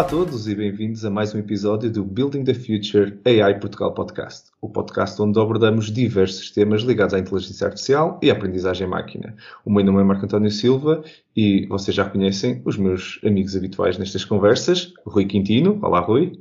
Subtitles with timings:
[0.00, 3.92] Olá a todos e bem-vindos a mais um episódio do Building the Future AI Portugal
[3.92, 9.36] Podcast, o podcast onde abordamos diversos temas ligados à inteligência artificial e à aprendizagem máquina.
[9.62, 11.04] O meu nome é Marco António Silva
[11.36, 15.78] e vocês já conhecem os meus amigos habituais nestas conversas, Rui Quintino.
[15.82, 16.32] Olá, Rui.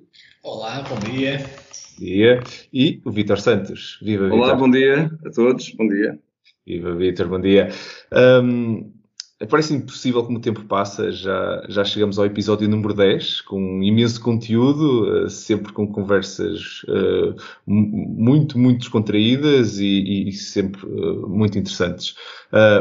[0.42, 1.40] Olá, bom dia.
[1.40, 2.40] Bom dia.
[2.72, 4.00] E o Vitor Santos.
[4.02, 4.40] Viva, Vitor.
[4.40, 5.70] Olá, bom dia a todos.
[5.72, 6.18] Bom dia.
[6.66, 7.28] Viva, Vitor.
[7.28, 7.68] Bom dia.
[8.14, 8.99] Um,
[9.48, 14.20] Parece impossível como o tempo passa, já, já chegamos ao episódio número 10, com imenso
[14.20, 17.34] conteúdo, uh, sempre com conversas uh,
[17.66, 22.16] muito, muito descontraídas e, e sempre uh, muito interessantes.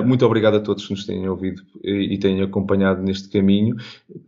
[0.04, 3.76] muito obrigado a todos que nos têm ouvido e, e têm acompanhado neste caminho,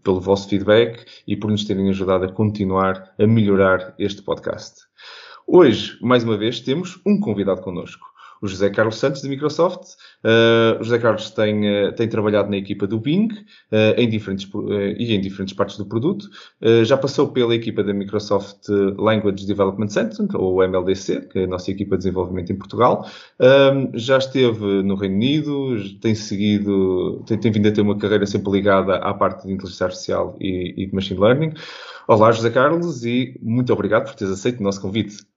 [0.04, 4.82] pelo vosso feedback e por nos terem ajudado a continuar a melhorar este podcast.
[5.48, 8.10] Hoje, mais uma vez, temos um convidado connosco
[8.40, 9.96] o José Carlos Santos, da Microsoft.
[10.22, 14.48] Uh, José Carlos tem, uh, tem trabalhado na equipa do Bing uh, em diferentes,
[14.98, 16.28] e em diferentes partes do produto.
[16.84, 21.70] já passou pela equipa da Microsoft Language Development Center, ou MLDC, que é a nossa
[21.70, 23.06] equipa de desenvolvimento em Portugal.
[23.94, 28.52] já esteve no Reino Unido, tem seguido, tem, tem, vindo a ter uma carreira sempre
[28.52, 31.52] ligada à parte de inteligência artificial e, e de machine learning.
[32.06, 35.29] Olá, José Carlos, e muito obrigado por teres aceito o nosso convite.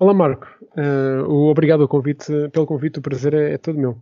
[0.00, 0.46] Olá, Marco.
[0.76, 3.98] Uh, obrigado convite, pelo convite, o prazer é, é todo meu.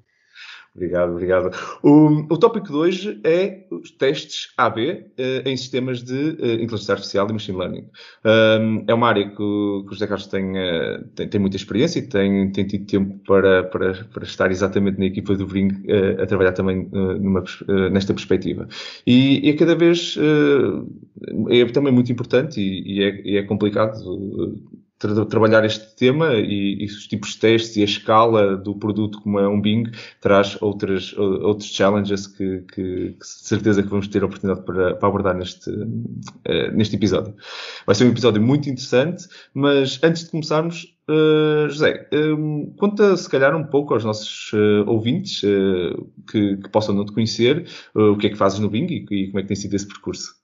[0.74, 1.50] Obrigado, obrigado.
[1.82, 6.92] O, o tópico de hoje é os testes AB uh, em sistemas de uh, inteligência
[6.92, 7.88] artificial e machine learning.
[8.22, 12.00] Um, é uma área que, que o José Carlos tem, uh, tem, tem, muita experiência
[12.00, 15.70] e tem, tem tido tempo para, para, para estar exatamente na equipa do Bring
[16.22, 17.42] a trabalhar também numa,
[17.90, 18.68] nesta perspectiva.
[19.06, 20.14] E, e é cada vez
[21.48, 23.94] é também muito importante e, e, é, e é complicado
[24.98, 29.20] tra trabalhar este tema e, e, os tipos de testes e a escala do produto
[29.20, 29.90] como é um Bing
[30.20, 35.08] traz outras, outros challenges que, que, que certeza que vamos ter a oportunidade para, para
[35.08, 37.34] abordar neste, uh, neste episódio.
[37.86, 43.30] Vai ser um episódio muito interessante, mas antes de começarmos, Uh, José, um, conta se
[43.30, 47.64] calhar um pouco aos nossos uh, ouvintes uh, que, que, possam não te conhecer
[47.94, 49.86] o que é que fazes no Bing e, e, como é que tem sido esse
[49.86, 50.34] percurso.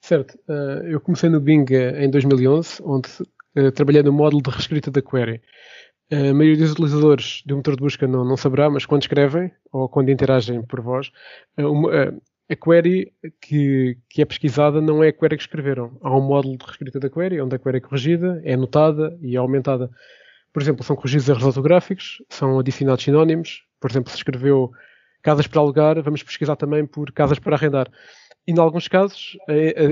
[0.00, 0.36] Certo,
[0.84, 3.08] eu comecei no Bing em 2011, onde
[3.56, 5.40] uh, trabalhei no módulo de reescrita da query.
[6.10, 9.50] A maioria dos utilizadores de um motor de busca não, não saberá, mas quando escrevem
[9.72, 11.10] ou quando interagem por voz,
[11.58, 11.90] uh, uma,
[12.50, 15.98] a query que, que, é pesquisada não é a query que escreveram.
[16.02, 19.34] Há um módulo de reescrita da query, onde a query é corrigida, é anotada e
[19.34, 19.90] é aumentada.
[20.52, 23.64] Por exemplo, são corrigidos erros ortográficos, são adicionados sinónimos.
[23.80, 24.72] Por exemplo, se escreveu
[25.22, 27.90] casas para alugar, vamos pesquisar também por casas para arrendar.
[28.46, 29.36] E, em alguns casos,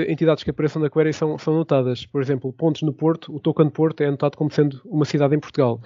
[0.08, 2.04] entidades que apareçam na query são, são notadas.
[2.04, 5.40] Por exemplo, pontos no Porto, o token Porto é anotado como sendo uma cidade em
[5.40, 5.80] Portugal.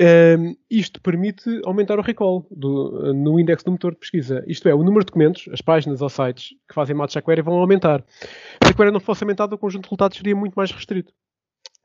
[0.00, 4.42] Um, isto permite aumentar o recall do, no index do motor de pesquisa.
[4.46, 7.42] Isto é, o número de documentos, as páginas ou sites que fazem match à query
[7.42, 8.02] vão aumentar.
[8.64, 11.12] Se a query não fosse aumentada, o conjunto de resultados seria muito mais restrito.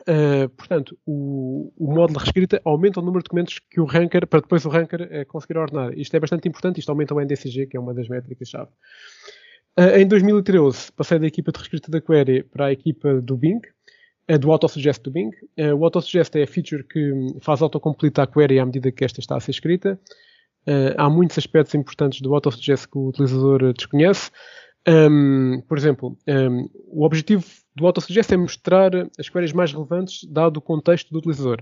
[0.08, 4.26] Uh, portanto, o, o módulo de reescrita aumenta o número de documentos que o ranker,
[4.28, 5.92] para depois o ranker uh, conseguir ordenar.
[5.98, 8.70] Isto é bastante importante, isto aumenta o NDCG, que é uma das métricas-chave.
[9.78, 13.60] Uh, em 2013, passei da equipa de reescrita da query para a equipa do Bing,
[14.40, 15.32] do autosuggest do Bing.
[15.60, 19.20] Uh, o autosuggest é a feature que faz autocomplete a query à medida que esta
[19.20, 20.00] está a ser escrita.
[20.98, 24.32] há muitos aspectos importantes do autosuggest que o utilizador desconhece.
[24.88, 27.44] Um, por exemplo, um, o objetivo
[27.76, 31.62] do autosuggest é mostrar as queries mais relevantes dado o contexto do utilizador.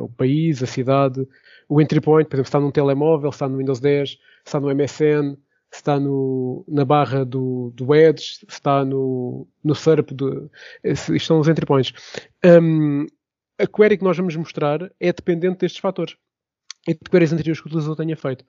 [0.00, 1.26] o país, a cidade,
[1.68, 5.36] o entry point, por exemplo, está num telemóvel, está no Windows 10, está no MSN,
[5.72, 10.50] está no, na barra do, do Edge, está no, no SERP, do,
[10.84, 11.92] isto são os entry points.
[12.44, 13.06] Um,
[13.58, 16.16] a query que nós vamos mostrar é dependente destes fatores
[16.86, 18.44] e de queries anteriores que o utilizador tenha feito.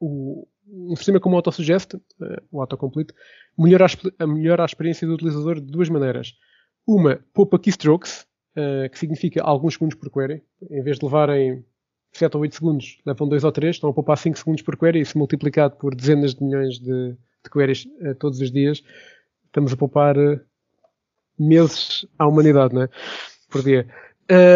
[0.00, 2.00] O, um sistema como o AutoSuggest, uh,
[2.50, 3.14] o Autocomplete,
[3.56, 3.86] melhora
[4.18, 6.34] a, melhora a experiência do utilizador de duas maneiras.
[6.86, 8.26] Uma, poupa keystrokes,
[8.56, 10.42] uh, que significa alguns segundos por query.
[10.70, 11.64] Em vez de levarem
[12.16, 15.00] 7 ou 8 segundos levam 2 ou 3, estão a poupar 5 segundos por query,
[15.00, 18.82] isso multiplicado por dezenas de milhões de, de queries uh, todos os dias,
[19.46, 20.40] estamos a poupar uh,
[21.38, 22.88] meses à humanidade, não é?
[23.50, 23.86] Por dia.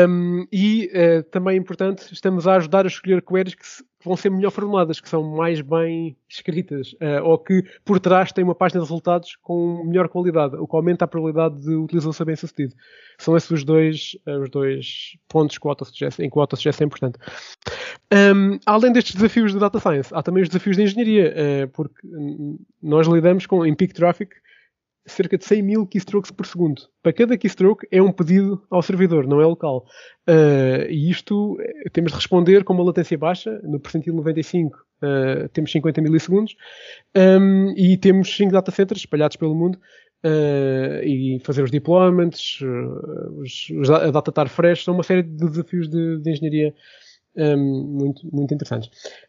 [0.08, 4.06] Um, e uh, também é importante, estamos a ajudar a escolher queries que, se, que,
[4.06, 8.42] vão ser melhor formuladas, que são mais bem escritas, uh, ou que por trás têm
[8.42, 12.24] uma página de resultados com melhor qualidade, o que aumenta a probabilidade de utilização ser
[12.24, 12.74] bem sucedido.
[13.18, 16.84] São esses os dois, uh, os dois pontos que o em que o autosuggest é
[16.84, 17.18] importante.
[18.12, 22.06] Um, além destes desafios de data science, há também os desafios de engenharia, porque
[22.82, 24.34] nós lidamos com, em peak traffic,
[25.06, 26.82] cerca de 100 mil keystrokes por segundo.
[27.02, 29.84] Para cada keystroke é um pedido ao servidor, não é local.
[30.28, 35.48] Uh, e isto eh, temos de responder com uma latência baixa, no percentil 95 uh,
[35.50, 36.54] temos 50 milissegundos,
[37.16, 39.76] um, e temos 5 data centers espalhados pelo mundo,
[40.24, 42.60] uh, e fazer os deployments,
[43.36, 46.74] os, os, a data estar fresh, são uma série de desafios de, de engenharia
[47.36, 48.88] um, muito, muito interessantes.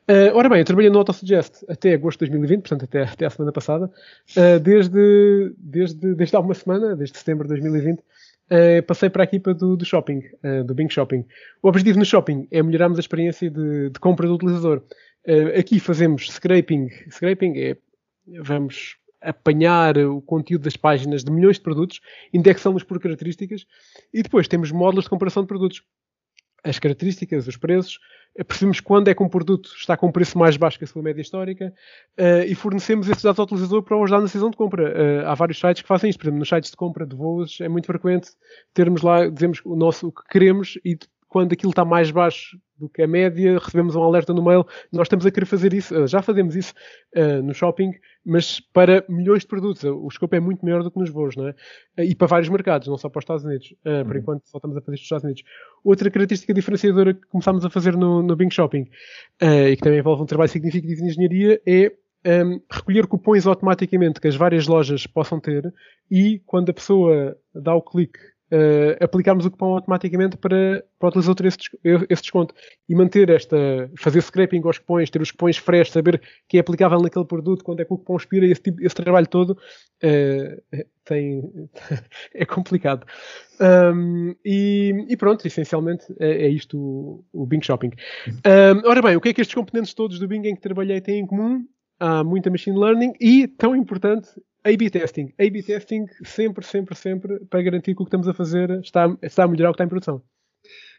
[0.09, 3.29] Uh, ora bem, eu trabalhei no AutoSuggest até agosto de 2020, portanto até, até a
[3.29, 3.91] semana passada,
[4.37, 9.25] uh, desde, desde, desde há uma semana, desde setembro de 2020, uh, passei para a
[9.25, 10.21] equipa do, do shopping,
[10.65, 11.25] do Bing Shopping.
[11.61, 14.81] O objetivo no shopping é melhorarmos a experiência de, de compra do utilizador.
[15.57, 16.89] aqui fazemos scraping.
[17.09, 17.77] Scraping é,
[18.41, 22.01] vamos apanhar o conteúdo das páginas de milhões de produtos,
[22.33, 23.65] indexamos por características
[24.11, 25.83] e depois temos módulos de comparação de produtos
[26.63, 27.99] as características, os preços,
[28.35, 30.87] eh, percebemos quando é que um produto está com um preço mais baixo que a
[30.87, 31.73] sua média histórica
[32.19, 34.91] uh, e fornecemos esses dados ao utilizador para o ajudar na decisão de compra.
[34.91, 36.19] Uh, há vários sites que fazem isto.
[36.19, 38.29] Por exemplo, nos sites de compra de voos é muito frequente
[38.73, 40.97] termos lá, dizemos o nosso o que queremos e
[41.31, 44.67] quando aquilo está mais baixo do que a média, recebemos um alerta no mail.
[44.91, 46.73] Nós estamos a querer fazer isso, eh, já fazemos isso
[47.15, 47.93] uh, no shopping,
[48.25, 49.81] mas para milhões de produtos.
[49.85, 51.51] O escopo é muito maior do que nos voos, não é?
[51.51, 53.71] Uh, e para vários mercados, não só para os Estados Unidos.
[53.71, 54.21] Uh, por uhum.
[54.21, 55.43] enquanto, só estamos a fazer isto nos Estados Unidos.
[55.85, 58.85] Outra característica diferenciadora que começámos a fazer no, no Bing Shopping
[59.41, 61.93] e que também envolve um trabalho significativo de engenharia é
[62.25, 65.73] um, ehm, recolher cupons automaticamente que as várias lojas possam ter
[66.09, 68.19] e quando a pessoa dá o clique
[68.51, 71.57] uh, aplicarmos o cupom automaticamente para, para o utilizador ter esse,
[72.09, 72.53] esse, desconto
[72.87, 73.57] e manter esta,
[73.97, 77.79] fazer scraping aos cupons, ter os cupons fresh, saber que é aplicável naquele produto, quando
[77.79, 81.69] é que o cupom expira, esse, tipo, esse trabalho todo uh, tem,
[82.33, 83.05] é complicado.
[83.59, 87.91] Um, e, e, pronto, essencialmente é, é isto o, o, Bing Shopping.
[88.27, 90.99] Um, ora bem, o que é que estes componentes todos do Bing em que trabalhei
[90.99, 91.63] têm em comum?
[91.99, 94.29] Há muita machine learning e, tão importante,
[94.63, 95.33] a-B testing.
[95.39, 99.43] A-B testing sempre, sempre, sempre para garantir que o que estamos a fazer está, está
[99.43, 100.23] a melhorar o que está em produção.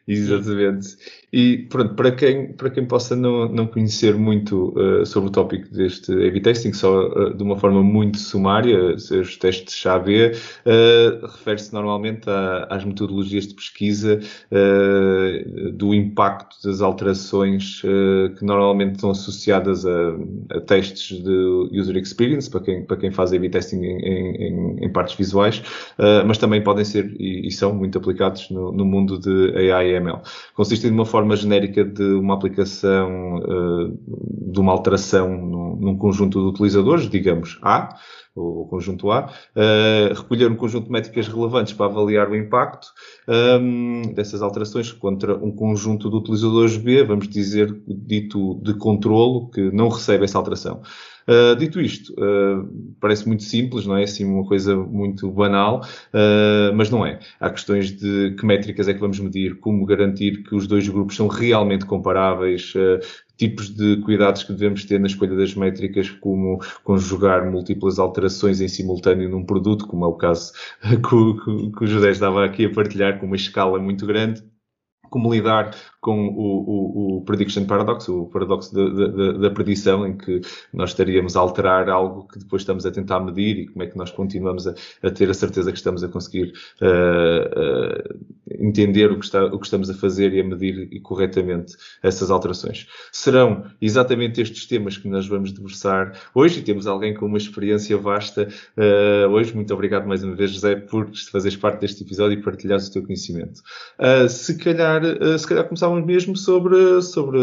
[0.06, 0.96] Exatamente.
[1.32, 5.72] E pronto, para quem, para quem possa não, não conhecer muito uh, sobre o tópico
[5.72, 11.72] deste A-B testing, só uh, de uma forma muito sumária, os testes AB, uh, refere-se
[11.72, 14.20] normalmente a, às metodologias de pesquisa
[15.74, 20.16] do impacto das alterações que normalmente estão associadas a,
[20.50, 24.92] a, testes de user experience, para quem, para quem faz A-B testing em, em, em
[24.92, 25.62] partes visuais,
[26.26, 30.20] mas também podem ser e, e são muito aplicados no, no mundo de AI HTML.
[30.54, 33.98] Consistem de uma forma genérica de uma aplicação uh,
[34.52, 37.96] de uma alteração num, num, conjunto de utilizadores, digamos A,
[38.34, 42.88] o conjunto A, uh, recolher um conjunto de métricas relevantes para avaliar o impacto
[43.28, 49.50] um, ehm, dessas alterações contra um conjunto de utilizadores B, vamos dizer, dito de controlo,
[49.50, 50.80] que não recebe essa alteração.
[51.28, 55.80] Uh, dito isto, uh, parece muito simples, não é assim uma coisa muito banal,
[56.12, 57.18] uh, mas não é.
[57.40, 61.16] Há questões de que métricas é que vamos medir, como garantir que os dois grupos
[61.16, 62.72] são realmente comparáveis,
[63.36, 68.68] tipos de cuidados que devemos ter na escolha das métricas, como conjugar múltiplas alterações em
[68.68, 70.52] simultâneo num produto, como é o caso
[70.82, 74.42] que o, que o José estava aqui a partilhar, com uma escala muito grande
[75.12, 80.40] como lidar com o, o, o prediction paradox, o paradoxo da, predição, em que
[80.72, 83.96] nós estaríamos a alterar algo que depois estamos a tentar medir e como é que
[83.96, 88.20] nós continuamos a, a ter a certeza que estamos a conseguir uh, uh,
[88.58, 92.32] entender o que, está, o que estamos a fazer e a medir e corretamente essas
[92.32, 92.88] alterações.
[93.12, 97.96] Serão exatamente estes temas que nós vamos debruçar hoje e temos alguém com uma experiência
[97.96, 99.54] vasta uh, hoje.
[99.54, 103.04] Muito obrigado mais uma vez, José, por fazeres parte deste episódio e partilhares o teu
[103.04, 103.62] conhecimento.
[104.28, 105.00] se calhar,
[105.38, 107.38] se calhar começávamos mesmo sobre, sobre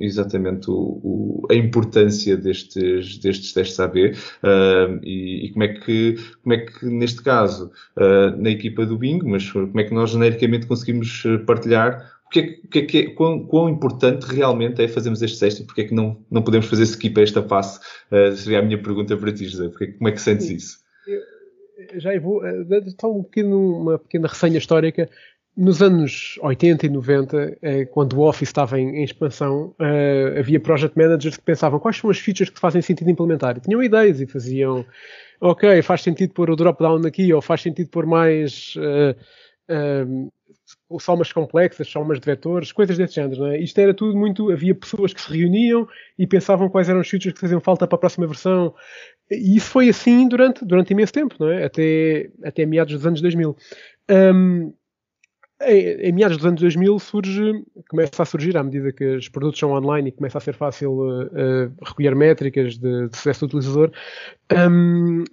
[0.00, 6.16] exatamente o, o, a importância destes, destes testes AB uh, e, e, como, é que,
[6.42, 10.10] como é que, neste caso, uh, na equipa do Bing, mas como é que nós
[10.10, 14.88] genericamente conseguimos partilhar o que é, que, é, que é, quão, quão, importante realmente é
[14.88, 17.78] fazermos este teste e porque é que não, não podemos fazer skip a esta passe?
[18.10, 19.68] Uh, seria a minha pergunta para ti, José.
[19.68, 20.56] Porque, como é que sentes Sim.
[20.56, 20.78] isso?
[21.06, 21.20] Eu,
[22.00, 22.42] já vou.
[23.00, 25.08] Só um pequeno, uma pequena resenha histórica
[25.56, 30.98] nos anos 80 e 90, eh, quando o Office estava em, expansão, eh, havia project
[30.98, 33.56] managers que pensavam quais são as features que fazem sentido implementar.
[33.56, 34.84] E tinham ideias e faziam,
[35.40, 39.16] ok, faz sentido pôr o drop-down aqui, ou faz sentido pôr mais uh,
[39.72, 40.32] uh,
[40.98, 43.46] somas complexas, somas de vetores, coisas desse género.
[43.46, 43.58] É?
[43.58, 44.50] Isto era tudo muito.
[44.50, 45.86] Havia pessoas que se reuniam
[46.18, 48.74] e pensavam quais eram os features que faziam falta para a próxima versão.
[49.30, 51.64] E isso foi assim durante, durante imenso tempo, é?
[51.64, 53.56] até, até meados dos anos 2000.
[54.10, 54.72] Um,
[55.66, 59.58] em, em, meados dos anos 2000 surge, começa a surgir, à medida que os produtos
[59.58, 63.92] são online e começa a ser fácil uh, recolher métricas de, de, sucesso do utilizador,
[64.70, 65.24] um,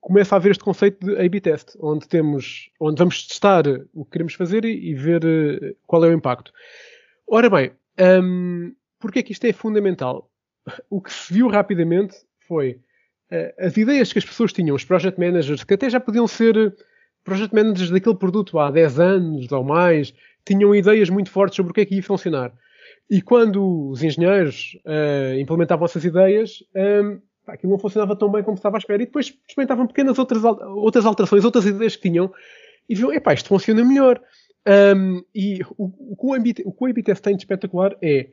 [0.00, 4.12] começa a haver este conceito de A-B test, onde temos, onde vamos testar o que
[4.12, 6.52] queremos fazer e, e ver uh, qual é o impacto.
[7.26, 7.72] Ora bem,
[8.22, 10.30] um, porque é que isto é fundamental?
[10.88, 12.78] O que se viu rapidamente foi
[13.58, 16.74] as ideias que as pessoas tinham, os project managers, que até já podiam ser
[17.24, 20.14] project managers daquele produto há 10 anos ou mais,
[20.44, 22.52] tinham ideias muito fortes sobre o que é que ia funcionar.
[23.10, 28.56] E quando os engenheiros uh, implementavam essas ideias, um, aquilo não funcionava tão bem como
[28.56, 29.02] estava à espera.
[29.02, 32.32] E depois experimentavam pequenas outras, outras alterações, outras ideias que tinham,
[32.88, 34.20] e viam, epá, isto funciona melhor.
[34.66, 38.28] Um, e o, que o, o que o MBTS tem de espetacular é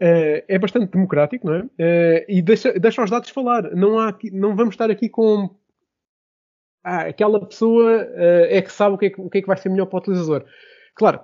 [0.00, 1.60] Uh, é bastante democrático, não é?
[1.60, 3.70] Uh, e deixa, deixa os dados falar.
[3.70, 5.48] Não, há aqui, não vamos estar aqui com
[6.84, 9.46] ah, aquela pessoa uh, é que sabe o que é que, o que é que
[9.46, 10.44] vai ser melhor para o utilizador.
[10.94, 11.20] Claro,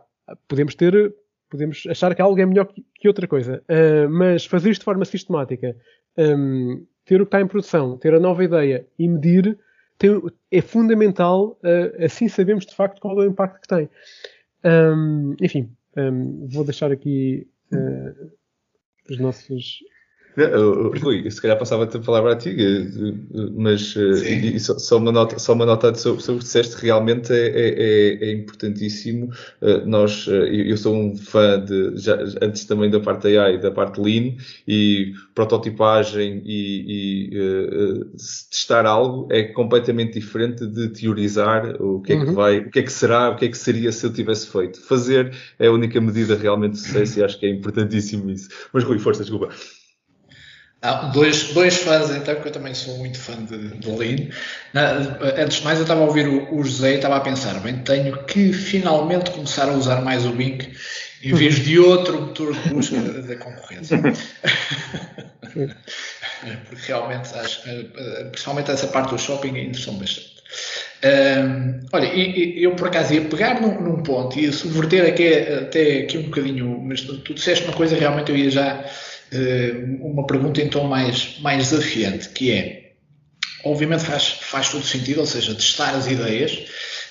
[0.47, 1.15] podemos ter,
[1.51, 3.63] podemos achar que algo é melhor que, que outra coisa,
[4.11, 5.77] mas fazer isto de forma sistemática,
[6.17, 9.59] um, ter o que está em produção, ter a nova ideia e medir
[9.99, 10.11] tem,
[10.51, 11.59] é fundamental.
[12.03, 13.91] assim sabemos de facto qual é o impacto que tem.
[14.65, 17.47] Um, enfim, um, vou deixar aqui
[19.11, 19.81] os nossos.
[21.03, 22.57] Rui, se calhar passava-te a palavra a ti,
[23.57, 27.33] mas e, e só, uma nota, só uma nota sobre, sobre o que disseste, realmente
[27.33, 29.31] é, é, é, é importantíssimo.
[29.87, 34.01] Nós, eu sou um fã de, já, antes também da parte AI e da parte
[34.01, 34.35] Lean,
[34.67, 38.05] e prototipagem e, e uh,
[38.51, 42.35] testar algo é completamente diferente de teorizar o que é que uhum.
[42.35, 44.81] vai, o que é que será, o que é que seria se eu tivesse feito.
[44.81, 48.49] Fazer é a única medida realmente de sucesso e acho que é importantíssimo isso.
[48.73, 49.49] Mas Rui, força, desculpa.
[50.81, 54.29] Ah, dois, dois fãs então, porque eu também sou muito fã de, de Lean.
[55.37, 57.79] antes de mais, eu estava a ouvir o, o José e estava a pensar, bem,
[57.79, 60.59] tenho que finalmente começar a usar mais o Bing
[61.23, 64.01] em vez de outro motor de busca da concorrência.
[66.69, 67.63] porque realmente acho,
[68.31, 70.39] principalmente essa parte do shopping interessou-me bastante.
[71.05, 76.19] Um, olha, eu por acaso ia pegar num, num ponto e subverter até, até aqui
[76.19, 78.85] um bocadinho, mas tu, tu disseste uma coisa realmente eu ia já
[80.01, 82.93] uma pergunta então mais, mais desafiante, que é,
[83.65, 86.53] obviamente faz, faz todo sentido, ou seja, testar as ideias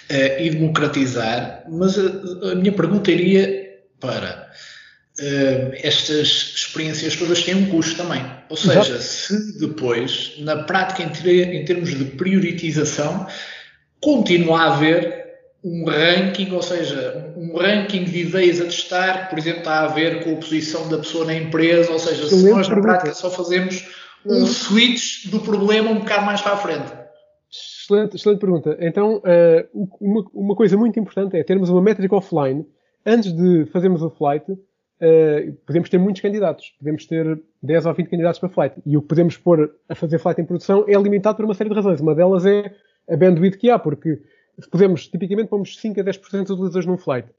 [0.10, 3.68] uh, e democratizar, mas a, a, minha pergunta iria
[4.00, 4.50] para
[5.20, 8.24] uh, estas experiências todas têm um custo também.
[8.50, 9.02] Ou seja, Exato.
[9.02, 13.28] se depois, na prática, em, em termos de priorização,
[14.02, 15.17] continua a haver
[15.68, 20.24] um ranking, ou seja, um ranking de ideias a testar, por exemplo, está a ver
[20.24, 23.86] com a posição da pessoa na empresa, ou seja, se nós na prática só fazemos
[24.26, 26.92] um switch do problema um bocado mais para a frente.
[27.52, 28.78] Excelente, excelente pergunta.
[28.80, 32.66] Então, uh, uma, uma, coisa muito importante é termos uma métrica offline.
[33.06, 36.74] Antes de fazermos o flight, uh, podemos ter muitos candidatos.
[36.78, 38.76] Podemos ter 10 ou 20 candidatos para flight.
[38.86, 41.70] E o que podemos pôr a fazer flight em produção é limitado por uma série
[41.70, 42.02] de razões.
[42.02, 42.74] Uma delas é
[43.10, 44.20] a bandwidth que há, porque
[44.72, 47.30] podemos, tipicamente, pomos 5 a 10% dos utilizadores num flight.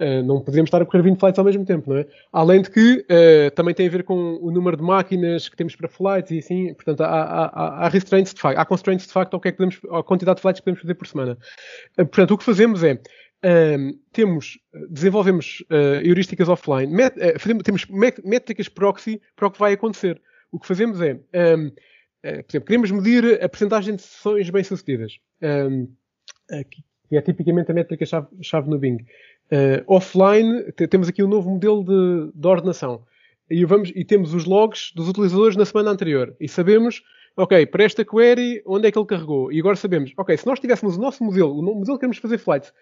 [0.00, 2.06] Uh, não podemos estar a correr 20 flights ao mesmo tempo, não é?
[2.32, 5.76] Além de que uh, também tem a ver com o número de máquinas que temos
[5.76, 9.34] para flights e assim, portanto, há, há, há restraints de facto, há constraints de facto
[9.34, 11.38] ao que é que podemos, à quantidade de flights que podemos fazer por semana.
[11.92, 13.00] Uh, portanto, o que fazemos é,
[14.10, 15.62] temos, desenvolvemos
[16.02, 17.86] heurísticas offline, met, fazemos, temos
[18.24, 20.18] métricas proxy para o que vai acontecer.
[20.50, 25.18] O que fazemos é, um, por exemplo, queremos medir a percentagem de sessões bem-sucedidas.
[25.42, 25.94] Um,
[27.08, 28.98] que é tipicamente a métrica-chave chave no Bing.
[29.52, 33.04] Uh, offline, temos aqui um novo modelo de, de ordenação.
[33.50, 36.34] E, vamos, e temos os logs dos utilizadores na semana anterior.
[36.40, 37.02] E sabemos,
[37.36, 39.52] ok, para esta query, onde é que ele carregou?
[39.52, 42.38] E agora sabemos, ok, se nós tivéssemos o nosso modelo, o modelo que queremos fazer
[42.38, 42.72] flights,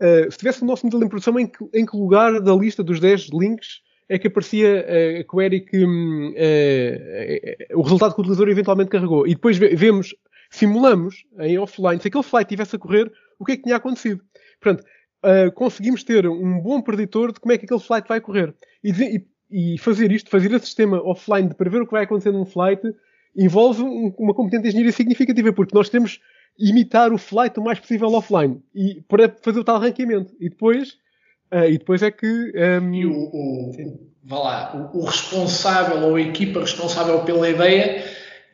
[0.00, 2.82] uh, se tivéssemos o nosso modelo em produção, em que, em que lugar da lista
[2.82, 4.80] dos 10 links é que aparecia
[5.20, 5.88] a query que uh,
[7.78, 9.26] o resultado que o utilizador eventualmente carregou.
[9.26, 10.14] E depois vemos
[10.54, 14.22] simulamos em offline, se aquele flight tivesse a correr, o que é que tinha acontecido.
[14.60, 14.84] Portanto,
[15.24, 18.54] uh, conseguimos ter um bom preditor de como é que aquele flight vai correr.
[18.82, 18.90] E,
[19.50, 22.44] e, e fazer isto, fazer esse sistema offline de prever o que vai acontecer num
[22.44, 22.82] flight,
[23.36, 26.20] envolve um, uma competente de engenharia significativa, porque nós temos
[26.56, 30.32] imitar o flight o mais possível offline e para fazer o tal ranqueamento.
[30.38, 30.90] E depois,
[31.52, 32.26] uh, e depois é que.
[32.26, 33.72] Um, e o, o,
[34.22, 38.04] vá lá, o, o responsável ou a equipa responsável pela ideia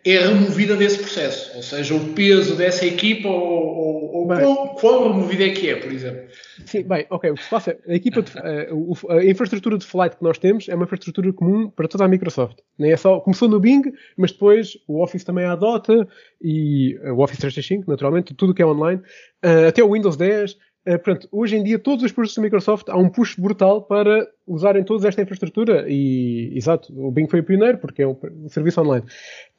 [0.05, 1.57] é removida desse processo.
[1.57, 6.23] Ou seja, o peso dessa equipa ou, ou, quão removida é que é, por exemplo.
[6.65, 7.31] Sim, bem, ok.
[7.31, 10.69] O que se passa, a, equipa de, a, a, infraestrutura de flight que nós temos
[10.69, 12.59] é uma infraestrutura comum para toda a Microsoft.
[12.79, 13.83] Nem é só, começou no Bing,
[14.17, 16.07] mas depois o Office também a adota
[16.41, 19.01] e o Office 365, naturalmente, tudo que é online,
[19.45, 22.97] uh, até o Windows 10 Portanto, hoje em dia, todos os produtos da Microsoft há
[22.97, 25.85] um push brutal para usarem toda esta infraestrutura.
[25.87, 28.17] E, exato, o Bing foi o pioneiro, porque é um,
[28.49, 29.05] serviço online.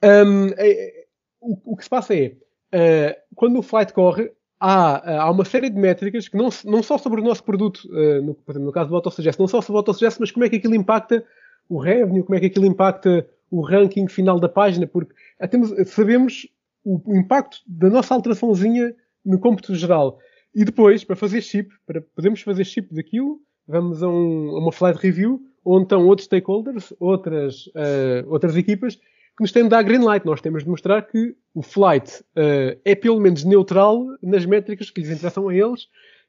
[0.04, 1.06] Um, é,
[1.40, 2.36] o, o, que se passa é,
[2.74, 6.98] uh, quando o flight corre, há, há uma série de métricas que não, não só
[6.98, 10.20] sobre o nosso produto, uh, no, no caso do AutoSuggest, não só sobre o AutoSuggest,
[10.20, 11.24] mas como é que aquilo impacta
[11.70, 15.14] o revenue, como é que aquilo impacta o ranking final da página, porque
[15.50, 16.48] temos, sabemos
[16.84, 20.20] o, o impacto da nossa alteraçãozinha no cômputo geral.
[20.54, 24.72] E depois, para fazer chip, para podermos fazer chip daquilo, vamos a, um, a uma
[24.72, 29.84] flight review, onde estão outros stakeholders, outras, uh, outras equipas, que nos têm de dar
[29.84, 30.26] green light.
[30.26, 35.02] Nós temos de mostrar que o flight uh, é pelo menos neutral nas métricas que
[35.02, 35.88] lhes interessam a eles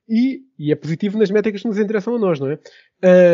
[0.09, 2.59] e, e, é positivo nas métricas que nos interessam a nós, não é?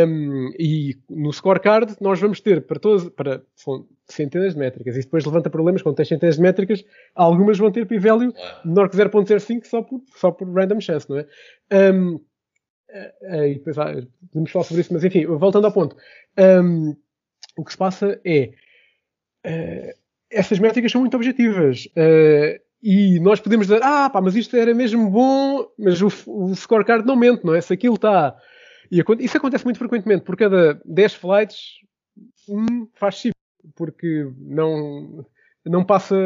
[0.06, 5.00] Um, e no scorecard nós vamos ter para todas, para são centenas de métricas, e
[5.00, 6.84] depois levanta problemas quando tens centenas de métricas,
[7.14, 8.32] algumas vão ter p-value
[8.64, 11.26] menor que 0.05 só por, só por random chance, não é?
[11.92, 12.20] Um,
[13.50, 13.94] e depois ah,
[14.30, 15.96] podemos falar sobre isso, mas enfim, voltando ao ponto,
[16.38, 16.96] um,
[17.56, 18.50] o que se passa é
[19.46, 19.98] uh,
[20.30, 21.86] essas métricas são muito objetivas.
[21.86, 26.54] Uh, e nós podemos dizer, ah, pá, mas isto era mesmo bom, mas o, o
[26.54, 27.60] scorecard não mente, não é?
[27.60, 28.36] Se aquilo está.
[28.90, 31.58] E isso acontece muito frequentemente, por cada 10 flights,
[32.48, 33.34] um faz chip,
[33.74, 35.26] porque não,
[35.66, 36.16] não passa.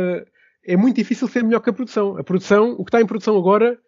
[0.65, 2.17] É muito difícil ser melhor que a produção.
[2.19, 3.79] A produção, o que está em produção agora,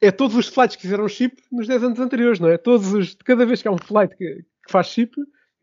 [0.00, 2.58] é todos os flights que fizeram chip nos 10 anos anteriores, não é?
[2.58, 5.14] Todos os, cada vez que há um flight que, que faz chip,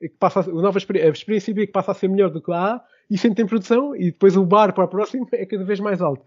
[0.02, 2.76] que passa a, nova a experiência B que passa a ser melhor do que a
[2.76, 5.80] A, e sempre tem produção, e depois o bar para o próximo é cada vez
[5.80, 6.24] mais alto.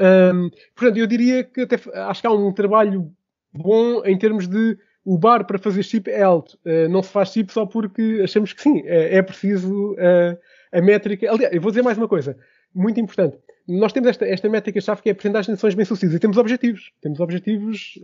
[0.00, 3.12] Um, portanto, eu diria que até acho que há um trabalho
[3.52, 6.58] bom em termos de o bar para fazer chip é alto.
[6.64, 10.38] Uh, não se faz chip só porque achamos que sim, é, é preciso uh,
[10.72, 11.30] a métrica.
[11.30, 12.36] Aliás, eu vou dizer mais uma coisa,
[12.74, 13.36] muito importante.
[13.68, 16.92] Nós temos esta, esta métrica-chave que é a porcentagem de ações bem-sucedidas e temos objetivos.
[17.00, 17.94] Temos objetivos,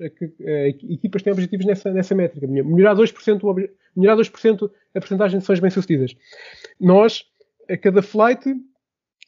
[0.89, 2.47] equipas têm objetivos nessa, nessa métrica.
[2.47, 4.29] Melhorar 2%, melhorar 2
[4.95, 6.15] a porcentagem de ações bem-sucedidas.
[6.81, 7.25] Nós,
[7.69, 8.55] a cada flight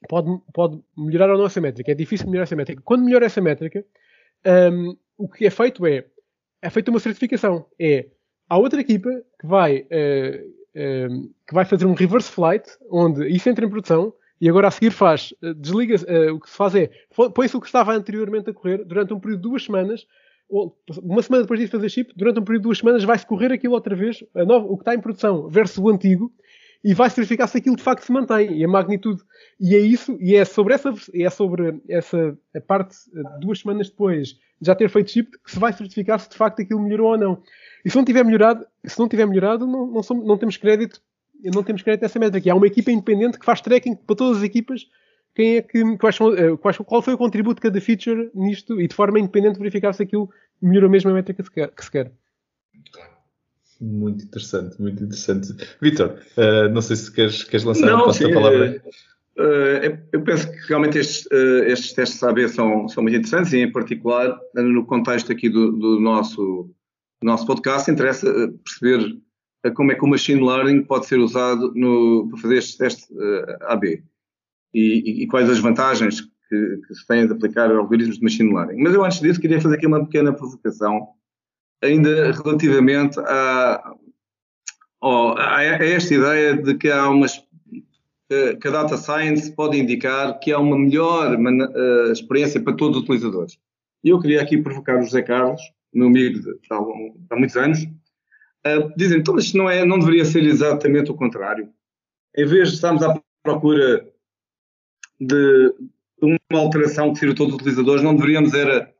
[0.09, 1.93] pode, pode melhorar ou não essa métrica.
[1.93, 2.83] É difícil melhorar essa métrica.
[2.85, 3.85] Quando melhora essa métrica,
[4.73, 6.05] um, o que é feito é,
[6.63, 7.67] é feita uma certificação.
[7.79, 8.07] É,
[8.49, 13.65] há outra equipa que vai, uh, que vai fazer um reverse flight, onde isso entra
[13.65, 16.91] em produção, e agora a seguir faz, uh, desliga, uh, o que se faz é,
[17.35, 20.07] põe-se o que estava anteriormente a correr, durante um período de duas semanas,
[21.03, 23.75] uma semana depois disso fazer chip, durante um período de duas semanas vai-se correr aquilo
[23.75, 26.33] outra vez, nova, o que está em produção versus o antigo,
[26.82, 29.23] e vai verificar se aquilo de facto se mantém e a magnitude.
[29.60, 32.97] E é isso, e é sobre essa, é sobre essa parte,
[33.40, 34.28] duas semanas depois
[34.60, 37.19] de já ter feito chip, que se vai certificar se de facto aquilo melhorou ou
[37.19, 37.43] não.
[37.84, 41.02] E se não tiver melhorado, se não tiver melhorado, não, não, somos, não temos crédito,
[41.43, 42.52] não temos crédito nessa métrica.
[42.52, 44.86] Há uma equipa independente que faz tracking para todas as equipas
[45.34, 48.88] quem é que, quais eh, quais, qual foi o contributo de cada feature nisto e
[48.88, 50.28] de forma independente verificar se aquilo
[50.60, 51.71] melhorou mesmo a métrica que se quer.
[51.71, 52.12] Que se quer.
[53.80, 55.54] Muito interessante, muito interessante.
[55.80, 58.82] Vitor, uh, não sei se queres, queres lançar não, sim, a palavra.
[59.38, 63.58] Uh, eu penso que realmente estes, uh, estes testes AB são, são muito interessantes e,
[63.58, 66.69] em particular, no contexto aqui do, do nosso,
[67.23, 68.30] nosso podcast, interessa
[68.62, 69.16] perceber
[69.75, 73.08] como é que o machine learning pode ser usado no, para fazer estes testes
[73.62, 74.02] AB
[74.75, 78.52] e, e, e, quais as vantagens que, que se têm de aplicar algoritmos de machine
[78.52, 78.82] learning.
[78.82, 81.08] Mas eu, antes disso, queria fazer aqui uma pequena provocação
[81.82, 83.95] ainda relativamente a,
[85.80, 87.43] esta ideia de que há umas
[88.60, 93.02] que a data science pode indicar que há uma melhor uh, experiência para todos os
[93.02, 93.58] utilizadores.
[94.04, 95.60] E eu queria aqui provocar o José Carlos,
[95.93, 96.69] meu amigo de, de,
[97.28, 101.69] há muitos anos, uh, dizendo, então, mas não, é, não deveria ser exatamente o contrário.
[102.36, 104.08] Em vez de estarmos à procura
[105.19, 105.75] de,
[106.23, 108.95] uma alteração que sirva todos os utilizadores, não deveríamos era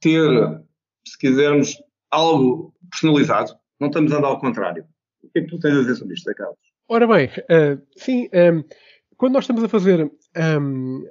[0.00, 0.62] ter,
[1.06, 1.76] se quisermos,
[2.10, 4.84] algo personalizado, não estamos a andar ao contrário.
[5.22, 6.58] O que é que tu tens a dizer sobre isto, Carlos?
[6.88, 8.64] Ora bem, uh, sim, um, ehm,
[9.16, 11.04] quando nós estamos a fazer um, ehm,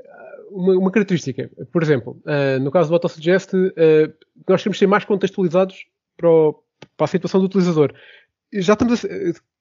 [0.50, 4.14] uma, uma, característica, por exemplo, uh, no caso do AutoSuggest, uh,
[4.48, 6.54] nós queremos ser mais contextualizados para, o,
[6.96, 7.94] para, a situação do utilizador.
[8.54, 9.08] Já estamos a,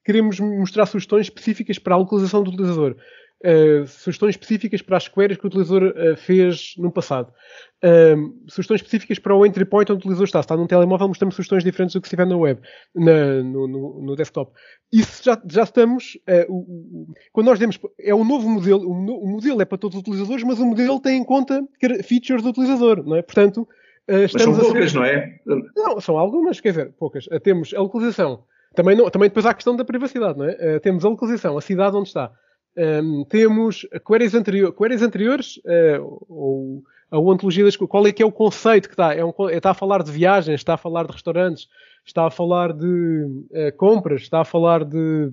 [0.04, 2.96] queremos mostrar sugestões específicas para a localização do utilizador
[3.44, 7.32] uh, sugestões específicas para as queries que o utilizador uh, fez no passado.
[7.84, 10.40] Uh, sugestões específicas para o entry point onde o utilizador está.
[10.40, 12.60] Se está num telemóvel, mostramos sugestões diferentes do que se estiver na web,
[12.94, 14.52] na, no, no, no, desktop.
[14.92, 16.18] Isso já, já estamos.
[16.48, 17.78] O, o, quando nós demos.
[18.00, 18.88] É um novo modelo.
[18.88, 21.62] O, o, modelo é para todos os utilizadores, mas o modelo tem em conta
[22.04, 23.22] features do utilizador, não é?
[23.22, 23.68] Portanto.
[24.08, 25.38] mas são poucas, não é?
[25.76, 27.26] Não, são algumas, quer dizer, poucas.
[27.42, 28.44] temos a localização.
[28.74, 30.78] Também, não, também depois há a questão da privacidade, não é?
[30.80, 32.30] temos a localização, a cidade onde está.
[32.76, 38.26] Um, temos queries, anterior, queries anteriores, uh, ou a ontologia das qual é que é
[38.26, 39.14] o conceito que está?
[39.14, 41.68] É um, está a falar de viagens, está a falar de restaurantes,
[42.04, 45.32] está a falar de uh, compras, está a falar de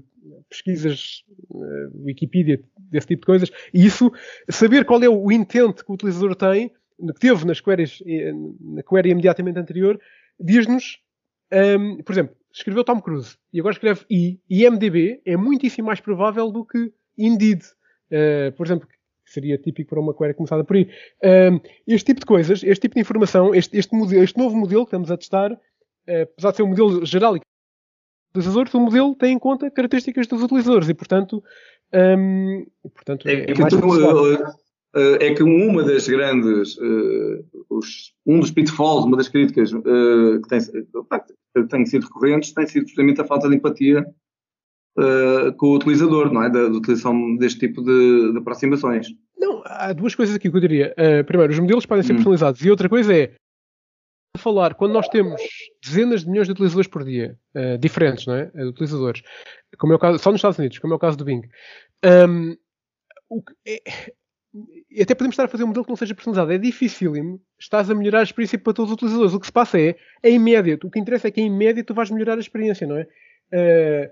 [0.50, 3.52] pesquisas uh, Wikipedia, desse tipo de coisas.
[3.74, 4.12] E isso,
[4.50, 8.02] saber qual é o intento que o utilizador tem, que teve nas queries,
[8.62, 10.00] na query imediatamente anterior,
[10.40, 11.00] diz-nos,
[11.52, 16.52] um, por exemplo, escreveu Tom Cruise e agora escreve I, IMDB, é muitíssimo mais provável
[16.52, 18.88] do que Indeed, uh, por exemplo,
[19.26, 20.90] seria típico para uma query começada por aí.
[21.24, 24.86] Uh, este tipo de coisas, este tipo de informação, este, este, modelo, este novo modelo
[24.86, 25.60] que estamos a testar,
[26.08, 27.42] apesar de ser um modelo geral e
[28.36, 31.44] utilizadores, o modelo tem em conta características dos utilizadores e, portanto,
[31.94, 38.40] um, portanto é, é, que tu, uh, é que uma das grandes, uh, os, um
[38.40, 43.22] dos pitfalls, uma das críticas uh, que, tem, que tem sido recorrentes tem sido justamente
[43.22, 44.04] a falta de empatia
[45.58, 46.50] com o utilizador, não é?
[46.50, 49.08] Da, da utilização deste tipo de, de, aproximações.
[49.38, 50.94] Não, há duas coisas aqui que eu diria.
[51.26, 52.18] primeiro, os modelos podem ser hum.
[52.18, 53.32] personalizados e outra coisa é
[54.38, 55.42] falar, quando nós temos
[55.84, 58.46] dezenas de milhões de utilizadores por dia, uh, diferentes, não é?
[58.48, 59.22] De utilizadores,
[59.78, 61.48] como é o caso, só nos Estados Unidos, como é o caso do Bing,
[62.04, 62.58] um,
[63.66, 63.82] é,
[65.02, 66.52] até podemos estar a fazer um modelo que não seja personalizado.
[66.52, 67.42] É dificílimo.
[67.60, 69.34] Estás a melhorar a experiência para todos os utilizadores.
[69.34, 70.78] O que se passa é, é em média.
[70.84, 73.08] O que interessa é que em média tu vais melhorar a experiência, não é?
[73.52, 74.12] Uh,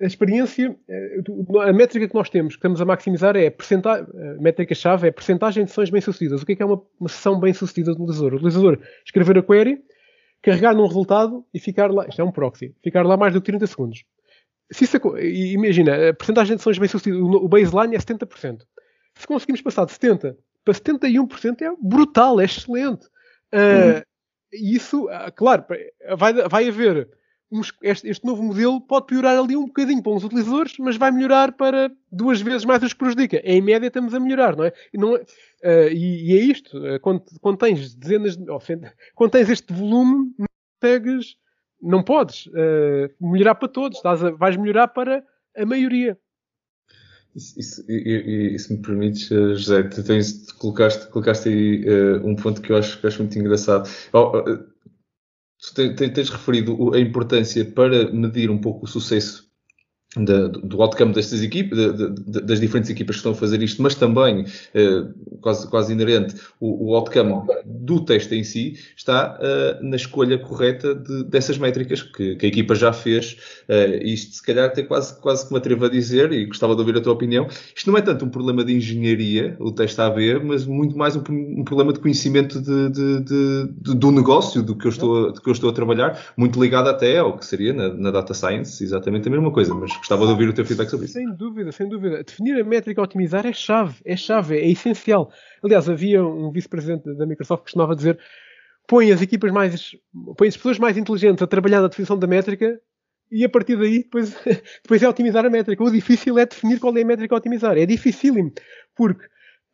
[0.00, 1.20] a experiência, eh,
[1.68, 5.64] a métrica que nós temos, que estamos a maximizar é a, métrica-chave é a percentagem
[5.64, 6.42] de sessões bem-sucedidas.
[6.42, 8.32] O que é, que é uma, uma sessão bem-sucedida do utilizador?
[8.32, 9.82] O utilizador escrever a query,
[10.42, 13.50] carregar num resultado e ficar lá, isto é um proxy, ficar lá mais do que
[13.50, 14.04] 30 segundos.
[14.72, 18.60] Se isso, imagina, a percentagem de sessões bem-sucedidas, o baseline é 70%.
[19.14, 23.06] Se conseguimos passar de 70% para 71% é brutal, é excelente.
[23.52, 24.02] Uh, uhum.
[24.52, 25.64] Isso, ah, claro,
[26.16, 27.08] vai, vai haver
[27.82, 31.52] este, este, novo modelo pode piorar ali um bocadinho para uns utilizadores, mas vai melhorar
[31.52, 33.40] para duas vezes mais os que prejudica.
[33.44, 34.72] Em média estamos a melhorar, não é?
[34.92, 35.22] E, não uh,
[35.90, 38.44] e, e é isto, uh, quando, quando, tens dezenas de,
[39.14, 40.46] quando tens este volume, não
[40.80, 41.36] consegues,
[41.82, 45.24] não podes uh, melhorar para todos, estás a, vais melhorar para
[45.56, 46.16] a maioria.
[47.34, 51.84] Isso, isso, isso, me permites, José, tu tens, colocaste, colocaste aí
[52.24, 53.88] um ponto que eu acho, que acho muito engraçado.
[54.12, 54.32] Oh,
[55.74, 59.49] tens referido a importância para medir um pouco o sucesso
[60.16, 61.78] da, do outcome destas equipas,
[62.26, 64.44] das diferentes equipas que estão a fazer isto, mas também,
[64.74, 65.04] eh,
[65.40, 70.96] quase, quase inerente, o, o outcome do teste em si está uh, na escolha correta
[70.96, 73.36] de, dessas métricas que, que, a equipa já fez.
[73.68, 76.80] Uh, isto, se calhar, até quase, quase que me atrevo a dizer, e gostava de
[76.80, 80.40] ouvir a tua opinião, isto não é tanto um problema de engenharia, o teste AB,
[80.42, 85.32] mas muito mais um, um problema de conhecimento de, do negócio do que, eu estou,
[85.32, 88.34] do que eu estou a trabalhar, muito ligado até ao que seria na, na data
[88.34, 91.14] science, exatamente a mesma coisa, mas Gostava de ouvir o teu feedback sobre isso.
[91.14, 92.24] Sem dúvida, sem dúvida.
[92.24, 95.30] Definir a métrica a otimizar é chave, é chave, é essencial.
[95.62, 98.18] Aliás, havia um vice-presidente da Microsoft que costumava dizer
[98.90, 99.96] põe as equipas mais,
[100.36, 102.80] põe as pessoas mais inteligentes a trabalhar na definição da métrica
[103.30, 104.34] e a partir daí depois,
[104.82, 105.84] depois é otimizar a métrica.
[105.84, 107.78] O difícil é definir qual é a métrica a otimizar.
[107.78, 108.52] É dificílimo,
[108.96, 109.24] porque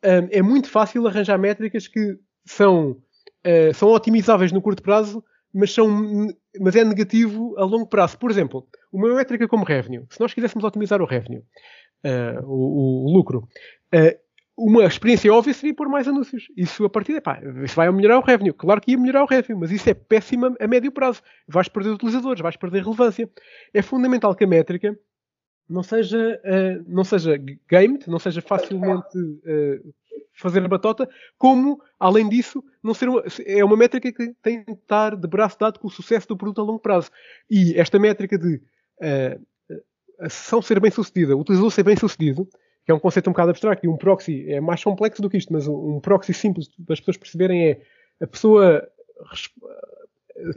[0.05, 5.73] um, é muito fácil arranjar métricas que são, uh, são otimizáveis no curto prazo, mas,
[5.73, 6.27] são,
[6.59, 8.17] mas é negativo a longo prazo.
[8.17, 11.43] Por exemplo, uma métrica como revenue, se nós quiséssemos otimizar o revenue,
[12.03, 13.47] uh, o, o, lucro,
[13.93, 16.47] uh, uma experiência óbvia seria pôr mais anúncios.
[16.57, 18.53] Isso a partir de, pá, isso vai melhorar o revenue.
[18.53, 21.21] Claro que ia melhorar o revenue, mas isso é péssimo a médio prazo.
[21.47, 23.29] Vais perder utilizadores, vais perder relevância.
[23.73, 24.97] É fundamental que a métrica
[25.69, 27.37] não seja, uh, não seja
[27.69, 29.93] gamed, não seja facilmente uh,
[30.33, 34.73] fazer a batota, como, além disso, não ser uma, é uma métrica que tem de
[34.73, 37.09] estar de braço dado com o sucesso do produto a longo prazo.
[37.49, 38.55] E esta métrica de
[39.01, 39.45] uh,
[40.19, 42.47] a sessão ser bem sucedida, o utilizador ser bem sucedido,
[42.85, 45.37] que é um conceito um bocado abstrato, e um proxy é mais complexo do que
[45.37, 47.81] isto, mas um proxy simples para as pessoas perceberem é
[48.21, 48.87] a pessoa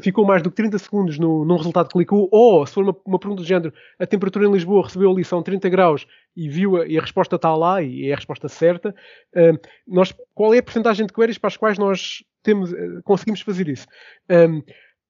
[0.00, 2.96] ficou mais do que 30 segundos no, num resultado que clicou, ou se for uma,
[3.06, 6.76] uma pergunta do género, a temperatura em Lisboa recebeu ali são 30 graus e viu
[6.76, 8.94] a, e a resposta está lá e é a resposta certa,
[9.34, 13.40] uh, nós, qual é a porcentagem de queries para as quais nós temos, uh, conseguimos
[13.40, 13.86] fazer isso?
[14.30, 14.62] Um,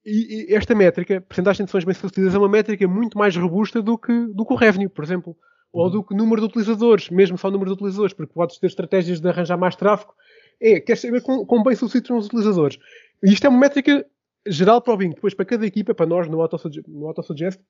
[0.05, 3.99] e, e, esta métrica, porcentagem de sessões bem-sucedidas, é uma métrica muito mais robusta do
[3.99, 5.37] que, do que o revenue, por exemplo,
[5.73, 8.59] ou do que o número de utilizadores, mesmo só o número de utilizadores, porque podes
[8.59, 10.15] ter estratégias de arranjar mais tráfego.
[10.61, 12.79] É, queres saber com, com bem-sucedidos são os utilizadores.
[13.23, 14.05] E isto é uma métrica
[14.47, 15.11] geral para o Bing.
[15.11, 17.61] Depois, para cada equipa, para nós no AutoSuggest,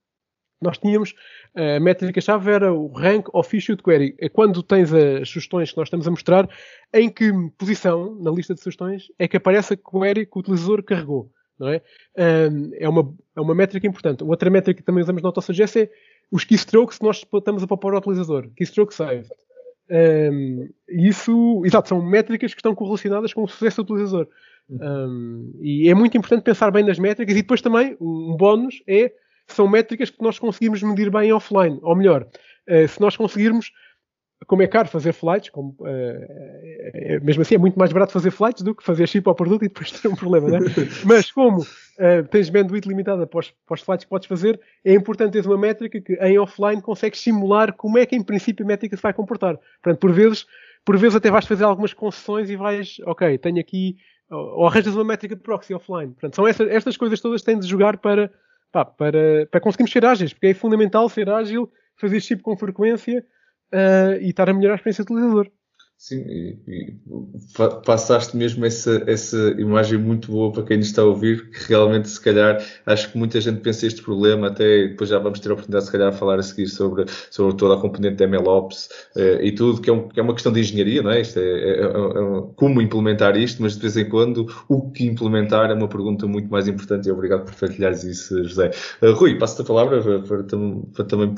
[0.62, 1.14] nós tínhamos
[1.54, 4.14] a métrica-chave era o rank of issued query.
[4.18, 6.48] É quando tens as sugestões que nós estamos a mostrar,
[6.92, 10.83] em que posição na lista de sugestões é que aparece a query que o utilizador
[10.83, 11.30] carregou.
[11.59, 11.83] Não é?
[12.16, 14.24] é, uma, é uma métrica importante.
[14.24, 15.90] Outra métrica que também usamos no AutoSuggest é
[16.30, 18.50] os keystrokes que nós estamos a propor ao utilizador.
[18.56, 19.28] Keystroke saved.
[19.90, 24.28] Um, isso, exato, são métricas que estão correlacionadas com o sucesso do utilizador.
[24.70, 29.12] Um, e é muito importante pensar bem nas métricas e depois também, um bónus é
[29.46, 33.72] são métricas que nós conseguimos medir bem offline, ou melhor, uh, se nós conseguirmos
[34.46, 38.30] como é caro fazer flights, como, uh, é, mesmo assim é muito mais barato fazer
[38.30, 40.59] flights do que fazer chip ao produto e depois ter um problema, né?
[41.04, 44.94] Mas como uh, tens bandwidth limitada para os, para os flights que podes fazer, é
[44.94, 48.68] importante teres uma métrica que em offline consegues simular como é que em princípio a
[48.68, 49.59] métrica se vai comportar.
[49.83, 50.46] Portanto, por vezes,
[50.85, 53.96] por vezes até vais fazer algumas concessões e vais, ok, tenho aqui,
[54.30, 56.12] ou arranjas uma métrica de proxy offline.
[56.12, 58.30] Portanto, são estas, coisas todas que tens de jogar para,
[58.70, 63.24] pá, para, para conseguirmos ser ágeis, porque é fundamental ser ágil, fazer chip com frequência
[63.72, 65.50] uh, e estar a melhorar a experiência do utilizador.
[66.00, 66.94] Sim, e, e
[67.84, 72.08] passaste mesmo essa, essa imagem muito boa para quem nos está a ouvir, que realmente,
[72.08, 75.52] se calhar, acho que muita gente pensa este problema, até depois já vamos ter a
[75.52, 79.40] oportunidade, se calhar, de falar a seguir sobre, sobre toda a componente da MLOps eh,
[79.42, 81.20] e tudo, que é, um, que é, uma questão de engenharia, não é?
[81.20, 85.04] Isto é, é, é, é, como implementar isto, mas de vez em quando o que
[85.04, 88.70] implementar é uma pergunta muito mais importante e obrigado por partilhares isso, José.
[89.02, 90.44] Uh, Rui, passo-te a palavra para, para,
[90.94, 91.34] para, também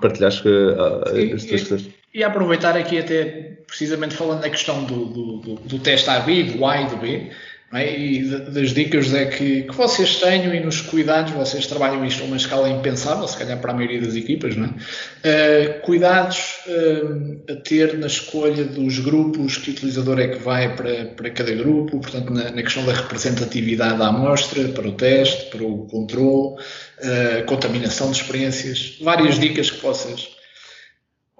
[0.00, 1.99] partilhares uh, as tuas questões.
[2.12, 6.66] E aproveitar aqui até, precisamente falando da questão do, do, do, do teste AB, do
[6.66, 7.30] A e do B,
[7.72, 7.96] é?
[7.96, 12.26] e das dicas é que, que vocês tenham e nos cuidados, vocês trabalham isto a
[12.26, 14.68] uma escala impensável, se calhar para a maioria das equipas, não é?
[14.68, 21.04] Uh, cuidados uh, a ter na escolha dos grupos, que utilizador é que vai para,
[21.04, 25.62] para cada grupo, portanto, na, na questão da representatividade da amostra, para o teste, para
[25.62, 30.39] o controle, uh, contaminação de experiências, várias dicas que vocês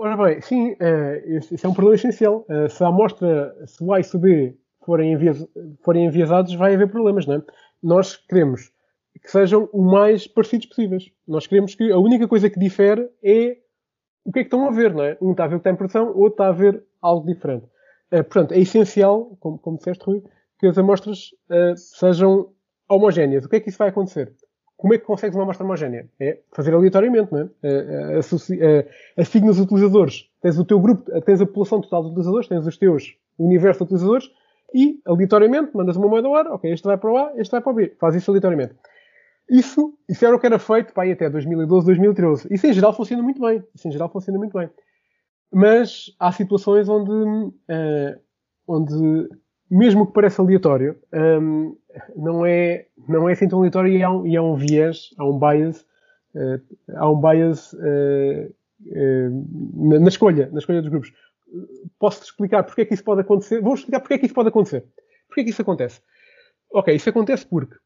[0.03, 0.75] Ora bem, sim,
[1.51, 2.47] isso é um problema essencial.
[2.49, 5.47] Uh, se a amostra, se o A e se o B forem, envias,
[5.85, 7.43] forem enviesados, vai haver problemas, não é?
[7.83, 8.73] Nós queremos
[9.23, 11.13] que sejam o mais parecidos possíveis.
[11.29, 13.59] Nós queremos que a única coisa que difere é
[14.25, 15.19] o que é que estão a ver, não é?
[15.21, 17.27] Um está a ver o que está em produção, o outro está a ver algo
[17.27, 17.67] diferente.
[18.11, 20.25] Uh, portanto, é essencial, como, como disseste, Rui,
[20.59, 21.35] que as amostras
[21.77, 22.55] sejam
[22.89, 23.45] homogéneas.
[23.45, 24.33] O que é que isso vai acontecer?
[24.81, 26.09] Como é que consegues uma amostra homogénea?
[26.19, 28.19] É fazer aleatoriamente, não é?
[29.15, 30.31] Assignas os utilizadores.
[30.41, 33.85] Tens o teu grupo, tens a população total de utilizadores, tens os teus universo de
[33.85, 34.31] utilizadores
[34.75, 37.61] e, aleatoriamente, mandas uma moeda ao ar, ok, este vai para o A, este vai
[37.61, 37.95] para o B.
[38.01, 38.75] Faz isso aleatoriamente.
[39.51, 42.49] Isso, isso era o que era feito aí até 2012, 2013.
[42.51, 43.63] Isso em geral funciona muito bem.
[43.75, 44.71] Isso em geral funciona muito bem.
[45.53, 48.21] Mas há situações onde, uh,
[48.67, 49.29] onde
[49.71, 51.77] mesmo que pareça aleatório, um,
[52.17, 55.25] não, é, não é assim tão aleatório e há um, e há um viés, há
[55.25, 55.85] um bias,
[56.35, 56.61] uh,
[56.97, 58.55] há um bias uh,
[58.87, 61.13] uh, na, na, escolha, na escolha dos grupos.
[61.99, 63.61] Posso-te explicar porque é que isso pode acontecer?
[63.61, 64.85] Vou explicar porque é que isso pode acontecer.
[65.29, 66.01] Porque é que isso acontece?
[66.73, 67.77] Ok, isso acontece porque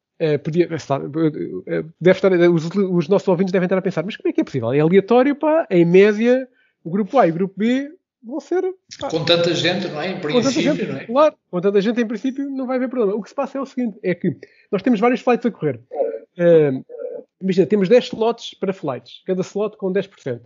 [0.43, 4.40] podia, deve estar, os, os, nossos ouvintes devem estar a pensar, mas como é que
[4.40, 4.73] é possível?
[4.73, 6.47] É aleatório, pá, em média,
[6.85, 7.90] o grupo A e o grupo B
[8.24, 8.62] vão ser.
[8.98, 10.12] Pá, com tanta gente, não é?
[10.12, 11.04] Em princípio, gente, não é?
[11.04, 13.14] Claro, com tanta gente, em princípio, não vai haver problema.
[13.14, 14.37] O que se passa é o seguinte: é que
[14.72, 15.80] nós temos vários flights a correr.
[16.38, 16.84] Uh,
[17.40, 20.40] imagina, temos 10 slots para flights, cada slot com 10%.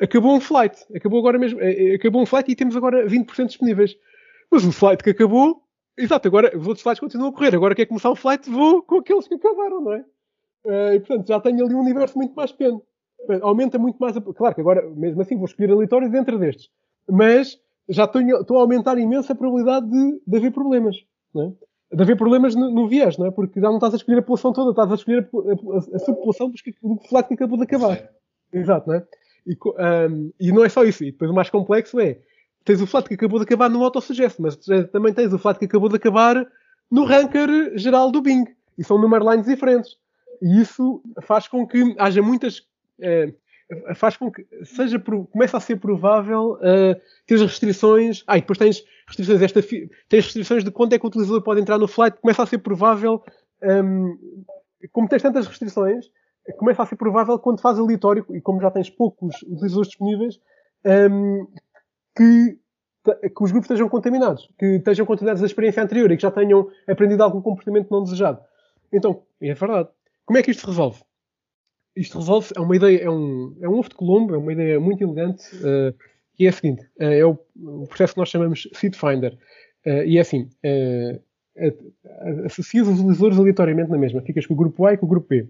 [0.00, 3.46] Acabou um flight, acabou agora mesmo, eh, eh, acabou um flight e temos agora 20%
[3.46, 3.96] disponíveis.
[4.50, 5.62] Mas o flight que acabou,
[5.96, 7.54] exato, agora os outros flights continuam a correr.
[7.54, 10.04] Agora quer começar o flight, vou com aqueles que acabaram, não é?
[10.66, 12.82] Uh, e portanto já tenho ali um universo muito mais pequeno.
[13.40, 14.20] Aumenta muito mais a...
[14.20, 16.68] Claro que agora, mesmo assim, vou escolher aleatório dentro destes
[17.08, 20.96] mas já estou a aumentar imenso a probabilidade de, de haver problemas.
[21.36, 21.96] É?
[21.96, 23.30] De haver problemas no, no, viés, não é?
[23.30, 25.98] Porque já não estás a escolher a população toda, estás a escolher a, a, a
[26.00, 27.96] subpopulação do flat que acabou de acabar.
[27.96, 28.04] Sim.
[28.52, 29.06] Exato, não é?
[29.46, 29.56] E,
[30.08, 31.04] um, e, não é só isso.
[31.04, 32.18] E depois o mais complexo é
[32.64, 34.56] tens o flat que acabou de acabar no autossuggest, mas
[34.90, 36.44] também tens o flat que acabou de acabar
[36.90, 38.44] no ranker geral do Bing.
[38.76, 39.96] E são number lines diferentes.
[40.42, 42.66] E isso faz com que haja muitas.
[43.00, 43.32] Eh,
[43.94, 48.22] faz com que seja começa a ser provável uh, ter as restrições.
[48.26, 51.60] Ah, e depois tens restrições esta tens restrições de quando é que o utilizador pode
[51.60, 53.22] entrar no flight, começa a ser provável
[53.62, 54.16] um,
[54.92, 56.06] como tens tantas restrições,
[56.58, 60.40] começa a ser provável quando faz aleatório, e como já tens poucos utilizadores disponíveis,
[61.10, 61.46] um,
[62.16, 62.58] que,
[63.04, 66.68] que os grupos estejam contaminados, que estejam contaminados da experiência anterior e que já tenham
[66.86, 68.40] aprendido algum comportamento não desejado.
[68.92, 69.88] Então, é verdade.
[70.24, 71.05] Como é que isto se resolve?
[71.96, 74.78] Isto resolve, é uma ideia, é um, é um ovo de Colombo, é uma ideia
[74.78, 75.94] muito elegante, uh,
[76.34, 79.32] que é a seguinte, uh, é o, o, processo que nós chamamos Seed Finder,
[79.86, 80.50] uh, e é assim,
[82.44, 85.28] associas os utilizadores aleatoriamente na mesma, ficas com o grupo A e com o grupo
[85.28, 85.48] B,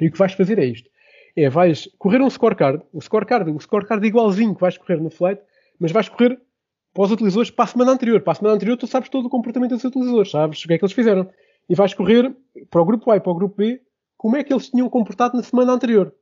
[0.00, 0.88] e o que vais fazer é isto,
[1.34, 5.42] é, vais correr um scorecard, o scorecard, o scorecard igualzinho que vais correr no flight,
[5.80, 6.38] mas vais correr
[6.94, 9.30] para os utilizadores para a semana anterior, para a semana anterior tu sabes todo o
[9.30, 11.28] comportamento dos utilizadores, sabes o que é que eles fizeram,
[11.68, 12.32] e vais correr
[12.70, 13.80] para o grupo A e para o grupo B
[14.22, 16.14] como é que eles tinham comportado na semana anterior.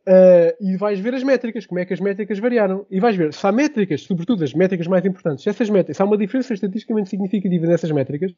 [0.00, 2.84] Uh, e vais ver as métricas, como é que as métricas variaram.
[2.90, 6.02] E vais ver se há métricas, sobretudo as métricas mais importantes, se, essas métricas, se
[6.02, 8.30] há uma diferença estatisticamente significativa nessas métricas,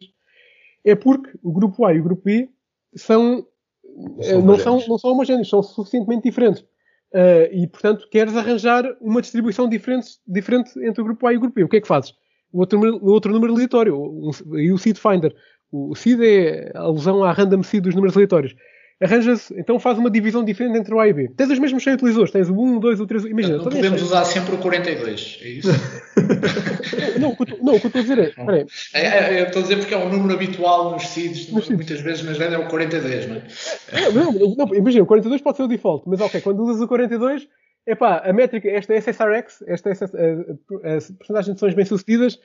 [0.84, 2.48] é porque o grupo A e o grupo B
[2.94, 3.44] são,
[3.84, 6.62] não, são, não, são, não são homogéneos, são suficientemente diferentes.
[7.12, 11.40] Uh, e, portanto, queres arranjar uma distribuição diferente, diferente entre o grupo A e o
[11.40, 11.64] grupo B.
[11.64, 12.14] O que é que fazes?
[12.52, 15.34] O outro, o outro número aleatório, e o seed finder.
[15.72, 18.54] O seed é a alusão à random seed dos números aleatórios
[19.02, 21.28] arranja-se, então faz uma divisão diferente entre o A e B.
[21.36, 23.56] Tens os mesmos 100 utilizadores, tens o 1, o 2, o 3, imagina.
[23.56, 25.68] Não, podemos usar sempre o 42, é isso?
[27.18, 28.32] não, o que eu estou a dizer é,
[28.94, 32.24] é, é, é, estou a dizer porque é um número habitual nos seeds, muitas vezes
[32.24, 33.42] nas vendas é o 42, não é?
[34.12, 36.86] Não, não, não, imagina, o 42 pode ser o default, mas ok, quando usas o
[36.86, 37.48] 42,
[37.86, 42.38] epá, a métrica, esta SSRX, esta SS, a, a, a, a porcentagem de sessões bem-sucedidas,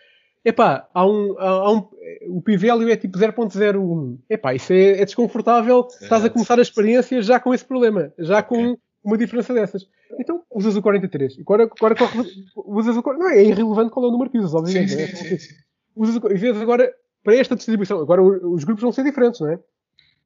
[0.43, 1.88] epá, há um, há um,
[2.28, 4.17] o p-value é tipo 0.01.
[4.30, 5.88] Epá, isso é, é desconfortável.
[6.00, 6.04] É.
[6.04, 8.78] Estás a começar a experiência já com esse problema, já com okay.
[9.04, 9.88] uma diferença dessas.
[10.19, 11.39] Então usas o 43.
[11.39, 14.89] Agora, agora corre, usas o Não, é irrelevante qual é o número que usas, obviamente.
[14.89, 15.08] Sim, sim, é?
[15.08, 15.56] sim, sim.
[15.95, 19.50] Usas o, e vês agora, para esta distribuição, agora os grupos vão ser diferentes, não
[19.50, 19.60] é?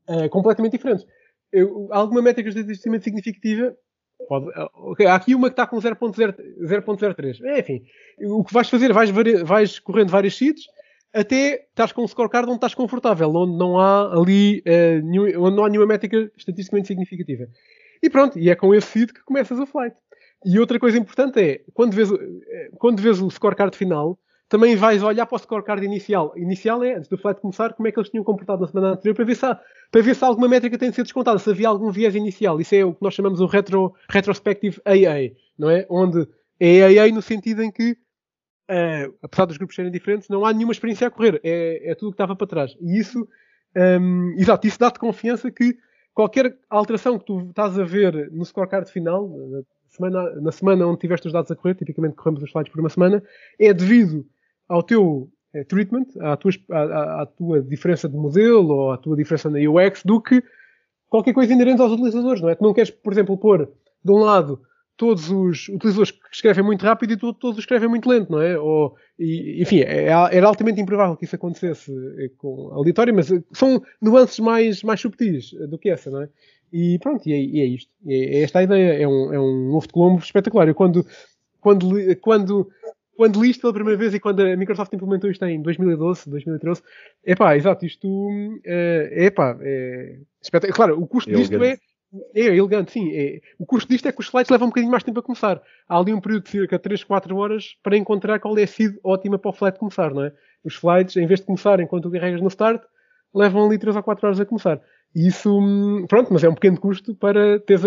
[0.09, 1.05] Uh, completamente diferentes.
[1.51, 3.75] Eu, alguma métrica estatisticamente significativa
[4.27, 7.43] Pode, okay, há aqui uma que está com 0.03.
[7.43, 7.83] É, enfim,
[8.19, 9.09] o que vais fazer, vais,
[9.43, 10.65] vais correndo vários sítios
[11.13, 15.55] até estás com um scorecard onde estás confortável, onde não há ali uh, nenhum, onde
[15.57, 17.47] não há nenhuma métrica estatisticamente significativa.
[18.01, 19.95] E pronto, e é com esse feed que começas o flight.
[20.43, 24.17] E outra coisa importante é, quando vês, eh, quando vês o scorecard final,
[24.51, 26.33] também vais olhar para o scorecard inicial.
[26.35, 29.15] Inicial é, antes do flight começar, como é que eles tinham comportado na semana anterior,
[29.15, 29.57] para ver se, há,
[29.89, 32.59] para ver se alguma métrica tem de ser descontada, se havia algum viés inicial.
[32.59, 35.85] Isso é o que nós chamamos o retro, retrospective AA, não é?
[35.89, 36.27] Onde
[36.59, 40.73] é AA no sentido em que, uh, apesar dos grupos serem diferentes, não há nenhuma
[40.73, 41.39] experiência a correr.
[41.45, 42.75] É, é tudo o que estava para trás.
[42.81, 43.25] E isso,
[44.01, 45.77] um, exato, isso dá-te confiança que
[46.13, 50.99] qualquer alteração que tu estás a ver no scorecard final, na semana, na semana onde
[50.99, 53.23] tiveste os dados a correr, tipicamente corremos os slides por uma semana,
[53.57, 54.25] é devido
[54.71, 59.17] ao teu é, treatment, à tua, à, à, tua diferença de modelo ou à tua
[59.17, 60.41] diferença na UX do que
[61.09, 62.55] qualquer coisa inerente aos utilizadores, não é?
[62.55, 63.69] Tu não queres, por exemplo, pôr
[64.03, 64.61] de um lado
[64.95, 68.57] todos os utilizadores que escrevem muito rápido e todos, todos escrevem muito lento, não é?
[68.57, 73.43] Ou, e, enfim, é, era altamente improvável que isso acontecesse eh, com aleatório, mas eh,
[73.51, 76.29] são nuances mais, mais subtis do que essa, não é?
[76.71, 77.91] E pronto, e é, e é isto.
[78.07, 79.01] É, é esta a ideia.
[79.01, 80.67] É um, é um ovo de Colombo espetacular.
[80.67, 81.05] Eu quando,
[81.59, 82.69] quando, quando
[83.21, 86.81] quando li isto pela primeira vez e quando a Microsoft implementou isto em 2012, 2013,
[87.23, 88.07] é pá, exato, isto
[88.65, 90.87] é pá, é espetacular.
[90.87, 91.77] Claro, o custo disto é.
[92.33, 93.15] É elegante, sim.
[93.15, 95.61] É, o custo disto é que os slides levam um bocadinho mais tempo a começar.
[95.87, 98.67] Há ali um período de cerca de 3, 4 horas para encontrar qual é a
[98.67, 100.33] seed ótima para o flat começar, não é?
[100.63, 102.81] Os slides, em vez de começar enquanto tu carregas no start,
[103.35, 104.81] levam ali 3 ou 4 horas a começar.
[105.15, 107.83] E isso, hum, pronto, mas é um pequeno custo para teres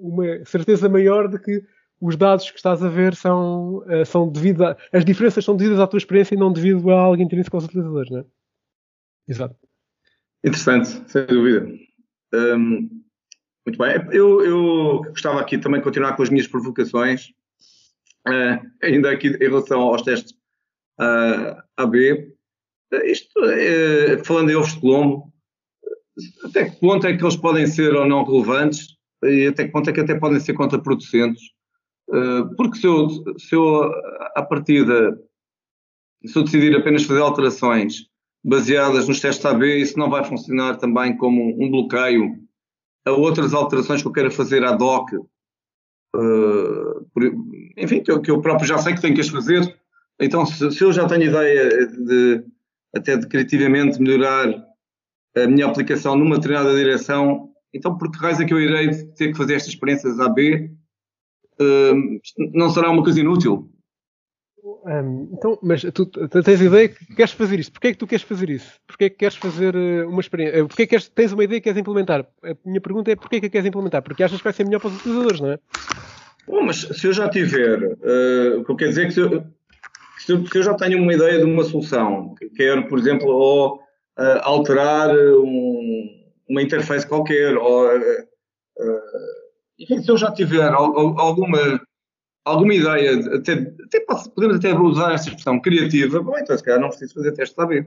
[0.00, 1.62] uma certeza maior de que
[2.00, 5.80] os dados que estás a ver são, uh, são devido a, as diferenças são devidas
[5.80, 8.24] à tua experiência e não devido a algo intrínseco aos utilizadores, não é?
[9.28, 9.56] Exato.
[10.44, 11.66] Interessante, sem dúvida.
[12.34, 13.02] Um,
[13.66, 13.94] muito bem.
[14.12, 17.28] Eu, eu gostava aqui também de continuar com as minhas provocações,
[18.28, 20.32] uh, ainda aqui em relação aos testes
[21.00, 22.34] uh, AB.
[22.92, 23.32] Uh, isto,
[24.24, 25.32] falando em ovos de Colombo,
[26.44, 29.88] até que ponto é que eles podem ser ou não relevantes e até que ponto
[29.88, 31.53] é que até podem ser contraproducentes eh,
[32.56, 33.84] porque se eu, se eu,
[34.34, 35.18] à partida,
[36.24, 38.06] se eu decidir apenas fazer alterações
[38.44, 42.36] baseadas nos testes AB, isso não vai funcionar também como um bloqueio
[43.06, 45.12] a outras alterações que eu quero fazer ad hoc.
[46.14, 47.24] Uh, por,
[47.76, 49.76] enfim, que eu, que eu, próprio já sei que tenho que as fazer.
[50.20, 52.44] Então, se, se eu já tenho ideia de
[52.94, 54.48] até de criativamente melhorar
[55.36, 59.32] a minha aplicação numa determinada direção, então por que raiz é que eu irei ter
[59.32, 60.70] que fazer estas experiências AB
[62.52, 63.70] não será uma coisa inútil.
[64.64, 67.70] Um, então, mas tu, tu, tens a ideia que queres fazer isso.
[67.70, 68.72] Porquê é que tu queres fazer isso?
[68.86, 70.58] Porquê é que queres fazer eh, uma experiência?
[70.58, 72.26] Eh, porquê é que queres, tens uma ideia que queres implementar?
[72.42, 74.02] A minha pergunta é porquê é que a queres implementar?
[74.02, 75.58] Porque achas que vai ser melhor para os utilizadores, não é?
[76.46, 79.20] Bom, mas se eu já tiver, uh, o que eu quero dizer é que se
[79.20, 79.44] eu,
[80.18, 83.28] se eu, se eu, já tenho uma ideia de uma solução, que quero, por exemplo,
[83.28, 88.26] ou, uh, alterar um, uma interface qualquer, ou uh,
[89.78, 91.80] enfim, se eu já tiver alguma,
[92.44, 93.52] alguma ideia, até,
[93.84, 94.00] até
[94.34, 97.62] podemos até usar essa expressão criativa, bom, então se calhar não preciso fazer teste de
[97.62, 97.86] AB.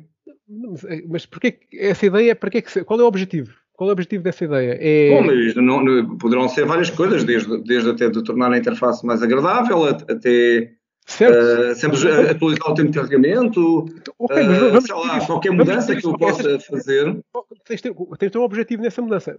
[1.08, 3.54] Mas porquê essa ideia, para que, qual é o objetivo?
[3.74, 4.78] Qual é o objetivo dessa ideia?
[4.82, 5.10] É...
[5.12, 9.06] Bom, mas não, não, poderão ser várias coisas, desde, desde até de tornar a interface
[9.06, 10.77] mais agradável, até
[11.10, 13.86] Uh, sempre atualizar o tempo de carregamento,
[14.20, 17.18] okay, uh, vamos, sei lá, qualquer mudança que eu possa essas, fazer.
[17.66, 17.94] Tens de,
[18.30, 19.34] ter, um objetivo nessa mudança,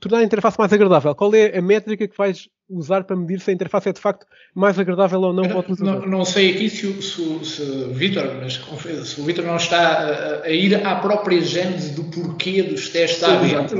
[0.00, 1.14] tornar a interface mais agradável.
[1.14, 4.26] Qual é a métrica que vais usar para medir se a interface é de facto
[4.52, 6.00] mais agradável ou não para o utilizador?
[6.00, 8.60] Não, não sei aqui se, se, se o Vitor, mas
[9.06, 13.22] se o Vitor não está a, a, ir à própria gênese do porquê dos testes
[13.22, 13.34] à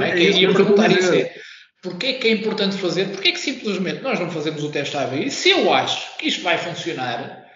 [0.04, 0.16] é?
[0.16, 1.32] E a perguntar isso é
[1.82, 3.08] Porquê é que é importante fazer?
[3.08, 5.26] Porquê é que simplesmente nós não fazemos o teste AB?
[5.26, 7.46] E se eu acho que isto vai funcionar,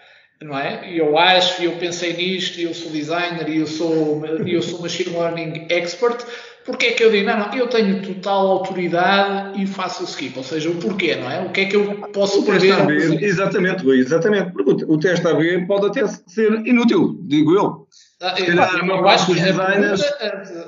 [0.41, 0.91] não é?
[0.91, 5.67] Eu acho, eu pensei nisto, eu sou designer e eu sou, eu sou machine learning
[5.69, 6.25] expert,
[6.65, 10.35] Porquê é que eu digo, não, não, eu tenho total autoridade e faço o skip?
[10.35, 11.41] Ou seja, o porquê, não é?
[11.41, 12.73] O que é que eu posso o prever?
[12.73, 14.51] AB, exatamente, Rui, exatamente.
[14.51, 17.87] Porque o teste AB pode até ser inútil, digo eu.
[18.19, 20.01] Ah, eu, eu, eu acho que a designers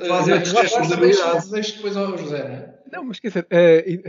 [0.07, 2.76] fazem estes testes de depois ao José, não é?
[2.91, 4.01] Não, mas quer dizer, é,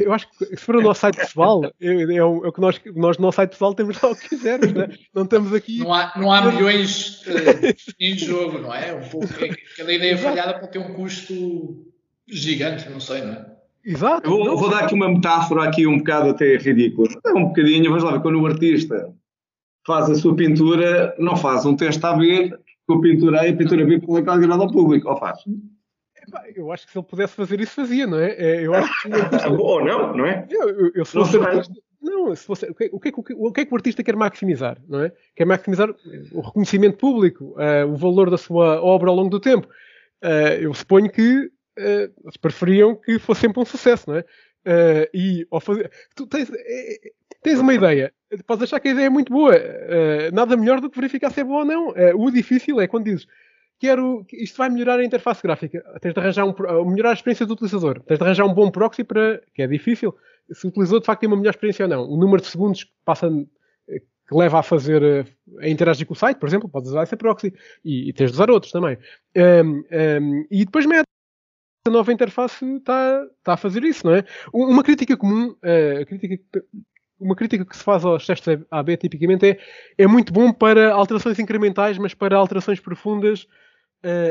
[0.00, 2.60] eu acho que se for o nosso site pessoal, é, é, o, é o, que
[2.60, 4.88] nós, nós no nosso site pessoal temos lá o que quisermos, né?
[5.14, 5.78] não estamos aqui.
[5.78, 8.94] Não há, não há milhões uh, em jogo, não é?
[8.94, 9.28] Um pouco,
[9.76, 11.86] cada ideia falhada pode ter um custo
[12.28, 13.54] gigante, não sei, não é?
[13.84, 14.28] Exato.
[14.28, 17.08] Eu vou, vou dar aqui uma metáfora aqui um bocado até ridícula.
[17.26, 19.12] É um bocadinho, vamos lá ver, quando o artista
[19.86, 23.50] faz a sua pintura, não faz um teste a ver com a pintura A e
[23.50, 25.38] a pintura B para colocar ao público, ou faz?
[26.54, 28.32] Eu acho que se ele pudesse fazer isso, fazia, não é?
[28.32, 29.08] é eu acho que
[29.58, 30.46] Ou não, não é?
[30.50, 33.60] Eu, eu, eu se fosse artista, não, se fosse, o, que, o, que, o, que,
[33.62, 35.12] é que o artista quer maximizar, não é?
[35.34, 35.88] Quer maximizar
[36.32, 39.66] o reconhecimento público, uh, o valor da sua obra ao longo do tempo.
[40.22, 44.20] Uh, eu suponho que uh, preferiam que fosse sempre um sucesso, não é?
[44.20, 45.90] Uh, e ao fazer.
[46.14, 46.98] Tu tens, é,
[47.42, 48.12] tens uma ideia,
[48.46, 49.54] podes achar que a ideia é muito boa,
[50.32, 51.94] nada melhor do que verificar se é boa ou não.
[52.16, 53.26] o difícil é quando dizes
[53.84, 55.84] quero, isto vai melhorar a interface gráfica.
[56.00, 58.00] Tens de arranjar um, melhorar a experiência do utilizador.
[58.00, 60.14] Tens de arranjar um bom proxy para, que é difícil,
[60.50, 62.08] se o utilizador de facto tem uma melhor experiência ou não.
[62.08, 65.24] O número de segundos que passa, que leva a fazer, eh,
[65.60, 67.52] a interagir com o site, por exemplo, podes usar essa proxy
[67.84, 68.96] e, e tens de usar outros também.
[69.36, 71.04] Um, um, e depois mete
[71.86, 74.24] a nova interface está, está a fazer isso, não é?
[74.50, 75.54] Uma crítica comum,
[76.00, 76.38] a crítica
[77.20, 79.58] uma crítica que se faz aos testes AB tipicamente é
[79.98, 83.46] é muito bom para alterações incrementais, mas para alterações profundas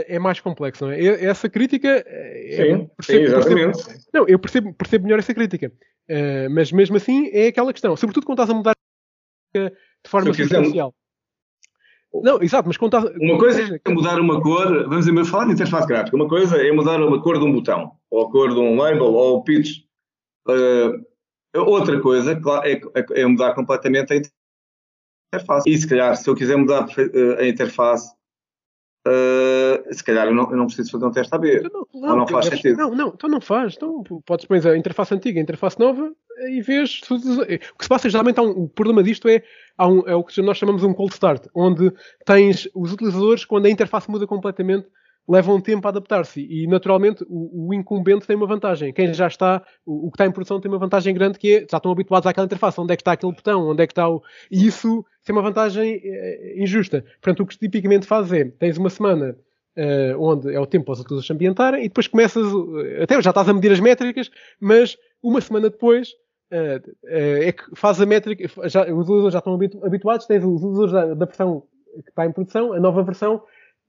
[0.07, 1.25] é mais complexo, não é?
[1.25, 2.05] Essa crítica.
[2.07, 3.83] Uh, sim, percebo, sim, exatamente.
[3.83, 5.71] Percebo, não, eu percebo, percebo melhor essa crítica.
[6.09, 7.95] Uh, mas mesmo assim é aquela questão.
[7.95, 8.73] Sobretudo quando estás a mudar
[9.55, 9.71] de
[10.07, 10.93] forma substancial.
[12.13, 13.15] Não, exato, mas quando estás...
[13.19, 16.71] Uma coisa é mudar uma cor, vamos dizer, falar de interface gráfica, uma coisa é
[16.71, 19.79] mudar uma cor de um botão, ou a cor de um label, ou o pitch.
[20.47, 21.03] Uh,
[21.55, 24.21] outra coisa é, é, é mudar completamente a
[25.33, 25.67] interface.
[25.67, 26.87] E se calhar, se eu quiser mudar
[27.39, 28.13] a interface
[29.05, 31.57] Uh, se calhar eu não, eu não, preciso fazer um teste AB.
[31.57, 32.77] Então não, não, não faz sentido.
[32.77, 33.75] Não, não, então não faz.
[33.75, 36.13] Então podes pôr a interface antiga, a interface nova
[36.49, 37.01] e vês.
[37.09, 39.43] O que se passa geralmente, um, o problema disto é,
[39.77, 41.91] um, é o que nós chamamos de um cold start, onde
[42.25, 44.87] tens os utilizadores, quando a interface muda completamente,
[45.27, 46.41] levam tempo a adaptar-se.
[46.41, 48.91] E naturalmente o, o, incumbente tem uma vantagem.
[48.93, 51.59] Quem já está, o, o, que está em produção tem uma vantagem grande que é,
[51.69, 54.09] já estão habituados àquela interface, onde é que está aquele botão, onde é que está
[54.09, 54.21] o...
[54.51, 57.05] E isso tem uma vantagem é, injusta.
[57.21, 59.37] Portanto, o que tipicamente faz é, tens uma semana
[59.77, 62.45] uh, onde é o tempo para os utilizadores se ambientarem e depois começas,
[63.01, 66.09] até já estás a medir as métricas, mas uma semana depois
[66.51, 70.63] uh, uh, é que faz a métrica, já, os utilizadores já estão habituados, tens os
[70.63, 71.63] utilizadores da, da versão
[72.03, 73.43] que está em produção, a nova versão,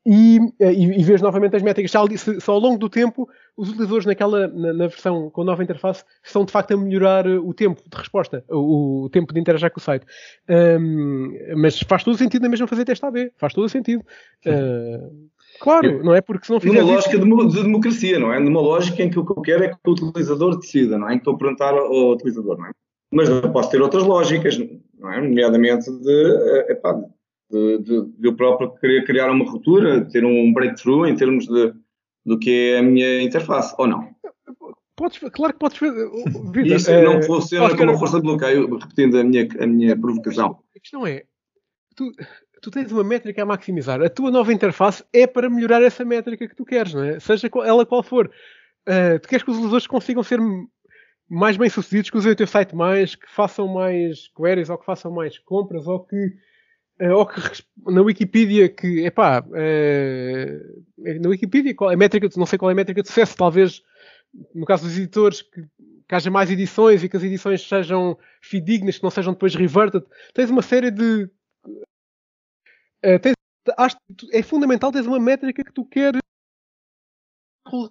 [0.07, 1.91] e, eh, e, e vês novamente as métricas.
[2.21, 6.05] Se, se, ao longo do tempo os utilizadores naquela, na, na, versão com nova interface
[6.23, 9.71] estão de facto a melhorar eh, o tempo de resposta, o, o tempo de interagir
[9.71, 10.05] com o site.
[10.49, 14.05] Um, mas faz todo o sentido na mesma fazer teste AB, faz todo o sentido.
[14.47, 15.29] Uh,
[15.61, 16.81] claro, não é porque se não fizer.
[16.81, 17.49] Numa lógica isso...
[17.49, 18.41] de democracia, não é?
[18.41, 21.13] Numa lógica em que o que eu quero é que o utilizador decida, não é?
[21.13, 22.71] Em que estou a perguntar ao utilizador, não é?
[23.13, 24.59] Mas eu posso ter outras lógicas,
[24.99, 25.21] não é?
[25.21, 27.01] Nomeadamente de, epá,
[27.55, 31.73] de, de, de, eu próprio querer criar uma ruptura, ter um breakthrough em termos de,
[32.27, 34.15] do que é a minha interface, ou não?
[34.97, 36.09] Podes, claro que podes fazer.
[36.65, 40.59] Isso é, não funciona como uma força de bloqueio, repetindo a minha, a minha provocação.
[40.75, 41.25] A questão é,
[41.97, 42.13] tu,
[42.63, 44.01] tu tens uma métrica a maximizar.
[44.03, 47.19] A tua nova interface é para melhorar essa métrica que tu queres, não é?
[47.19, 48.31] Seja ela qual for.
[48.89, 50.39] Uh, tu queres que os usuários consigam ser
[51.29, 54.85] mais bem sucedidos, que usem o teu site mais, que façam mais queries, ou que
[54.85, 56.33] façam mais compras, ou que eh,
[57.01, 57.41] ou que
[57.87, 60.61] na Wikipedia que, epá, é,
[61.21, 63.83] na Wikipedia qual a métrica, não sei qual é a métrica de sucesso, talvez
[64.55, 65.63] no caso dos editores que,
[66.09, 70.05] que haja mais edições e que as edições sejam fidedignas, que não sejam depois reverted.
[70.33, 71.29] Tens uma série de
[73.03, 73.35] é, tens,
[73.77, 73.97] acho,
[74.33, 76.21] é fundamental teres uma métrica que tu queres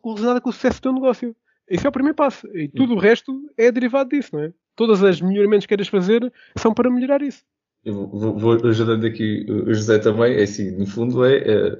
[0.04, 1.36] relacionada com o sucesso do teu negócio.
[1.68, 2.48] Esse é o primeiro passo.
[2.56, 4.54] E tudo o resto é derivado disso, não é?
[4.76, 7.44] Todas as melhoramentos que queiras fazer são para melhorar isso
[7.86, 11.78] eu vou, vou ajudando aqui o José também, é assim, no fundo é, é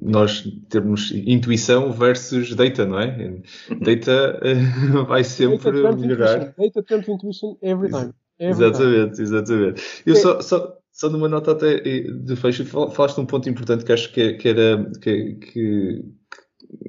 [0.00, 3.40] nós termos intuição versus data, não é?
[3.80, 6.54] Data uh, vai sempre data melhorar.
[6.56, 8.12] Data trumps intuition every time.
[8.38, 9.22] Every exatamente, time.
[9.22, 9.82] exatamente.
[10.06, 10.16] Eu é.
[10.16, 14.34] só, só, só numa nota até de fecho, falaste um ponto importante que acho que,
[14.34, 16.04] que era que, que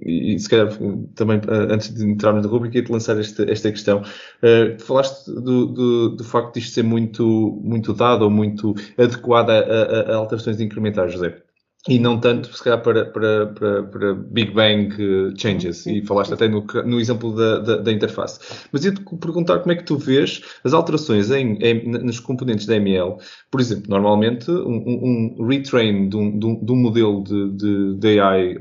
[0.01, 0.69] e se calhar
[1.15, 4.01] também antes de entrarmos na rubrica, ia-te lançar esta, esta questão.
[4.41, 9.51] Uh, falaste do, do, do, facto de isto ser muito, muito dado ou muito adequado
[9.51, 11.48] a, a, a alterações incrementais, José
[11.87, 16.33] e não tanto, se calhar, para, para, para, para Big Bang eh, changes, e falaste
[16.33, 18.39] até no, no exemplo da, da, da interface.
[18.71, 22.75] Mas ia-te perguntar como é que tu vês as alterações em, em, nos componentes da
[22.75, 23.15] ML.
[23.49, 27.95] Por exemplo, normalmente, um, um retrain de um, de um, de um modelo de, de,
[27.95, 28.57] de AI,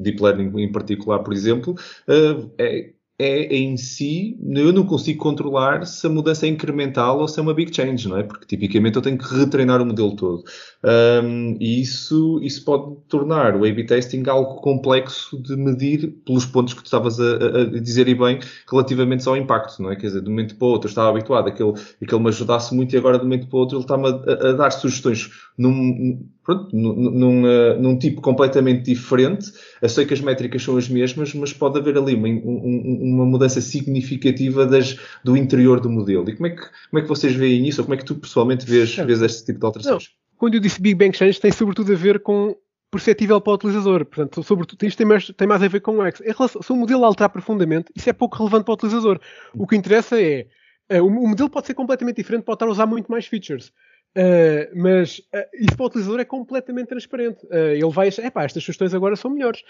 [0.00, 1.74] Deep Learning em particular, por exemplo,
[2.08, 7.26] uh, é, é em si, eu não consigo controlar se a mudança é incremental ou
[7.26, 8.22] se é uma big change, não é?
[8.22, 10.44] Porque tipicamente eu tenho que retreinar o modelo todo.
[10.84, 16.74] Um, e isso, isso pode tornar o A-B testing algo complexo de medir pelos pontos
[16.74, 18.38] que tu estavas a, a, dizer e bem
[18.70, 19.96] relativamente ao impacto, não é?
[19.96, 22.06] Quer dizer, de um momento para o outro eu estava habituado a que ele, a
[22.06, 24.06] que ele me ajudasse muito e agora de um momento para o outro ele está-me
[24.06, 29.52] a, a, dar sugestões num, pronto, num, num, uh, num, tipo completamente diferente.
[29.82, 33.26] Eu sei que as métricas são as mesmas, mas pode haver ali uma, um, uma
[33.26, 36.28] mudança significativa das, do interior do modelo.
[36.30, 37.82] E como é que, como é que vocês veem isso?
[37.82, 40.04] Ou como é que tu pessoalmente vês, vês este tipo de alterações?
[40.04, 42.56] Não quando eu disse Big Bang Change, tem sobretudo a ver com
[42.90, 44.06] perceptível para o utilizador.
[44.06, 46.20] Portanto, sobretudo, isto tem mais, tem mais a ver com o X.
[46.20, 49.20] Relação, se o modelo alterar profundamente, isso é pouco relevante para o utilizador.
[49.52, 50.46] O que interessa é,
[50.92, 53.72] uh, o, o, modelo pode ser completamente diferente, pode estar a usar muito mais features.
[54.18, 57.46] Uh, mas uh, isso para o utilizador é completamente transparente.
[57.50, 59.62] ele vai achar, epá, estas sugestões agora são melhores.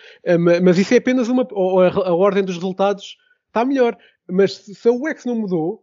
[0.62, 1.42] mas isso é apenas uma.
[1.42, 3.96] A, a, ordem dos resultados está melhor.
[4.26, 5.82] Mas se, se o X não mudou,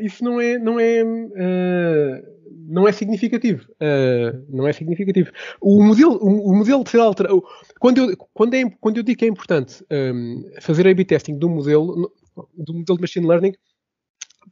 [0.00, 0.58] isso não é.
[0.58, 1.02] Não é
[2.68, 3.66] não é significativo.
[3.74, 5.30] Uh, não é significativo.
[5.60, 7.42] O modelo, o, o modelo de ser alterado.
[7.80, 11.48] Quando eu, quando, é, quando eu digo que é importante um, fazer A-B testing do
[11.48, 12.12] modelo,
[12.56, 13.54] do modelo de machine learning,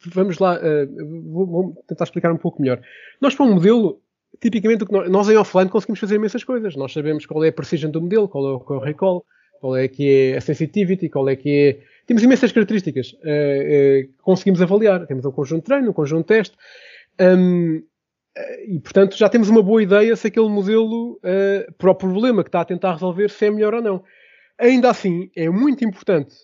[0.07, 2.81] vamos lá, uh, vou, vou, tentar explicar um pouco melhor.
[3.21, 4.01] Nós, para um modelo,
[4.41, 6.77] tipicamente, nós, nós, em offline conseguimos fazer imensas coisas.
[6.77, 9.25] Nós sabemos qual é a precision do modelo, qual é o, o recall,
[9.61, 11.81] qual é que é a sensitivity, qual é que é.
[12.07, 15.07] Temos imensas características uh, uh, que conseguimos avaliar.
[15.07, 16.57] Temos um conjunto de treino, um conjunto de teste.
[17.21, 17.83] Um,
[18.69, 21.19] e, portanto, já temos uma boa ideia se aquele modelo,
[21.79, 24.05] para o problema que está a tentar resolver, se é melhor ou não.
[24.59, 26.35] Ainda assim, é muito importante,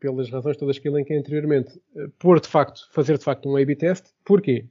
[0.00, 3.76] pelas razões todas que elenquei anteriormente, uh, pôr de facto, fazer de facto um A-B
[3.76, 4.06] test.
[4.24, 4.66] Porquê?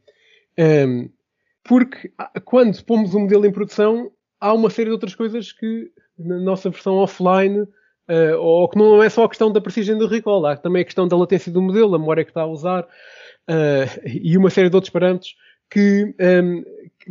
[0.57, 1.09] Um, ehm,
[1.63, 2.11] porque
[2.45, 6.69] quando pomos um modelo em produção, há uma série de outras coisas que na nossa
[6.69, 10.55] versão offline, uh, ou que não é só a questão da precisão do recall, há
[10.55, 12.87] também a questão da latência do modelo, a memória que está a usar,
[14.05, 15.35] e uma série de outros parâmetros
[15.69, 16.63] que, um,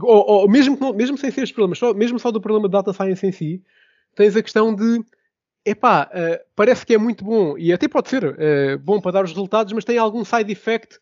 [0.03, 2.93] ou, ou, mesmo, mesmo sem ser este problema, só, mesmo só do problema de data
[2.93, 3.63] science em si,
[4.15, 5.01] tens a questão de
[5.67, 9.25] epá, uh, parece que é muito bom e até pode ser uh, bom para dar
[9.25, 10.99] os resultados, mas tem algum side effect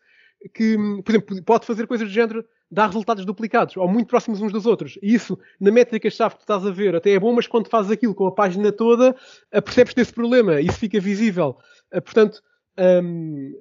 [0.53, 4.51] que, por exemplo, pode fazer coisas do género dar resultados duplicados ou muito próximos uns
[4.51, 4.97] dos outros.
[5.01, 7.91] E isso, na métrica-chave que tu estás a ver, até é bom, mas quando fazes
[7.91, 9.15] aquilo com a página toda,
[9.51, 10.59] percebes desse problema.
[10.59, 11.57] Isso fica visível.
[11.91, 12.41] portanto,
[12.77, 13.53] um,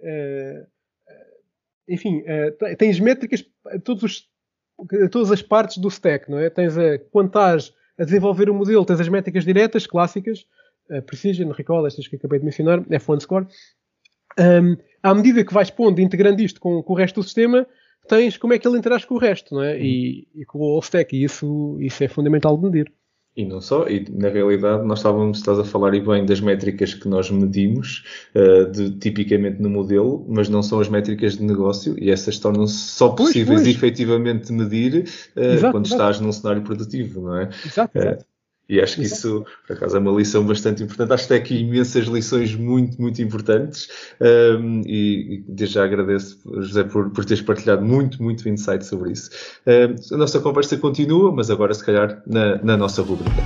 [1.87, 2.23] enfim,
[2.79, 4.29] tens métricas a, todos
[5.11, 6.51] todas as partes do stack, não é?
[6.51, 10.47] Tens a, quando estás a desenvolver o um modelo, tens as métricas diretas, clássicas,
[10.91, 13.47] a Precision, Recall, estas que acabei de mencionar, F1 Score.
[14.39, 17.67] Um, à medida que vais pondo, integrando isto com, com, o resto do sistema,
[18.09, 19.81] tens como é que ele interage com o resto, não é?
[19.81, 22.93] E, e com o whole stack, e isso, isso é fundamental de medir.
[23.37, 26.95] E não só, e na realidade nós estávamos, estás a falar e bem das métricas
[26.95, 31.97] que nós medimos, uh, de, tipicamente no modelo, mas não são as métricas de negócio,
[31.99, 33.77] e essas tornam-se só possíveis pois, pois.
[33.77, 36.03] efetivamente medir uh, exato, quando exato.
[36.03, 37.49] estás num cenário produtivo, não é?
[37.67, 38.23] Exato, exato.
[38.23, 38.34] Uh,
[38.69, 41.13] e acho que isso, por acaso, é uma lição bastante importante.
[41.13, 43.89] Acho que tem aqui imensas lições muito, muito importantes.
[44.21, 49.13] Um, e, e desde já agradeço, José, por, por teres partilhado muito, muito insight sobre
[49.13, 49.31] isso.
[49.67, 53.43] Um, a nossa conversa continua, mas agora, se calhar, na, na nossa rubrica.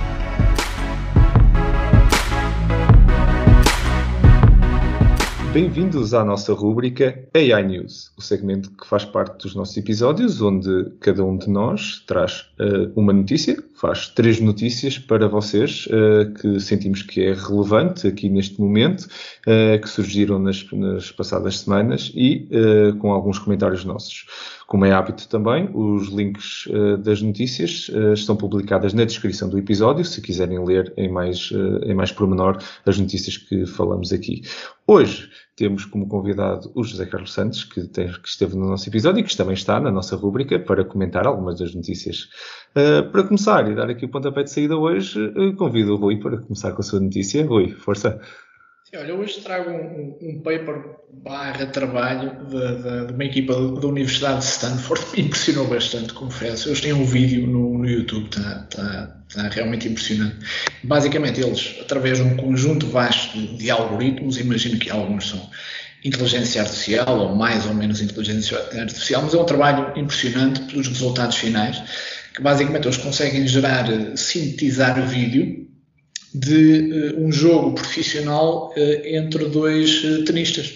[5.51, 10.91] Bem-vindos à nossa rúbrica AI News, o segmento que faz parte dos nossos episódios, onde
[10.99, 16.59] cada um de nós traz uh, uma notícia, faz três notícias para vocês uh, que
[16.59, 19.03] sentimos que é relevante aqui neste momento,
[19.47, 22.47] uh, que surgiram nas, nas, passadas semanas e
[22.99, 24.25] com alguns comentários nossos.
[24.69, 29.57] Como é hábito também, os links uh, das notícias uh, estão publicadas na descrição do
[29.57, 34.43] episódio, se quiserem ler em mais, uh, em mais pormenor as notícias que falamos aqui.
[34.85, 35.27] Hoje
[35.59, 39.23] temos como convidado o José Carlos Santos, que, tem, que esteve no nosso episódio e
[39.23, 42.29] que também está na nossa rúbrica para comentar algumas das notícias.
[43.11, 45.19] para começar e dar aqui o pontapé de saída hoje,
[45.57, 47.45] convido o Rui para começar com a sua notícia.
[47.45, 48.21] Rui, força!
[48.85, 53.87] Sim, olha, hoje trago um, um paper barra trabalho de, de, de uma equipa da
[53.87, 56.69] Universidade de Stanford me impressionou bastante, confesso.
[56.69, 60.37] Eles têm um vídeo no, no YouTube, está tá, tá realmente impressionante.
[60.83, 65.49] Basicamente, eles, através de um conjunto vasto de, algoritmos, imagino que alguns são
[66.03, 71.35] inteligência artificial ou mais ou menos inteligência artificial, mas é um trabalho impressionante pelos resultados
[71.35, 71.81] finais,
[72.33, 75.67] que basicamente eles conseguem gerar, sintetizar o vídeo
[76.33, 80.71] de uh, um jogo profissional uh, entre dois uh, tenistas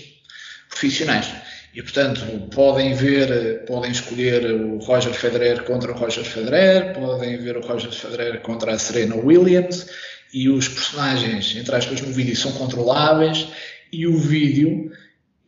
[0.70, 1.28] profissionais.
[1.74, 2.21] E, portanto,
[2.51, 7.91] podem ver, podem escolher o Roger Federer contra o Roger Federer, podem ver o Roger
[7.91, 9.88] Federer contra a Serena Williams,
[10.32, 13.47] e os personagens, entre aspas, no vídeo são controláveis,
[13.91, 14.91] e o vídeo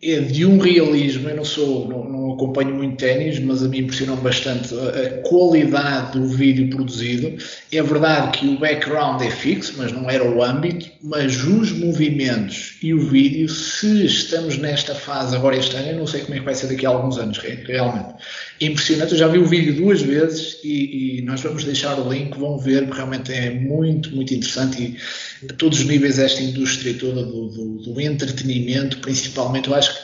[0.01, 1.29] é de um realismo.
[1.29, 6.19] Eu não sou, não, não acompanho muito ténis, mas a mim impressionou bastante a, qualidade
[6.19, 7.35] do vídeo produzido.
[7.71, 12.77] É verdade que o background é fixo, mas não era o âmbito, mas os movimentos
[12.81, 16.39] e o vídeo, se estamos nesta fase agora este ano, eu não sei como é
[16.39, 18.15] que vai ser daqui a alguns anos, realmente.
[18.61, 22.37] Impressionante, eu já vi o vídeo duas vezes e, e nós vamos deixar o link,
[22.37, 26.93] vão ver, porque realmente é muito, muito interessante e a todos os níveis esta indústria
[26.93, 29.99] toda do, do, do entretenimento, principalmente, eu acho que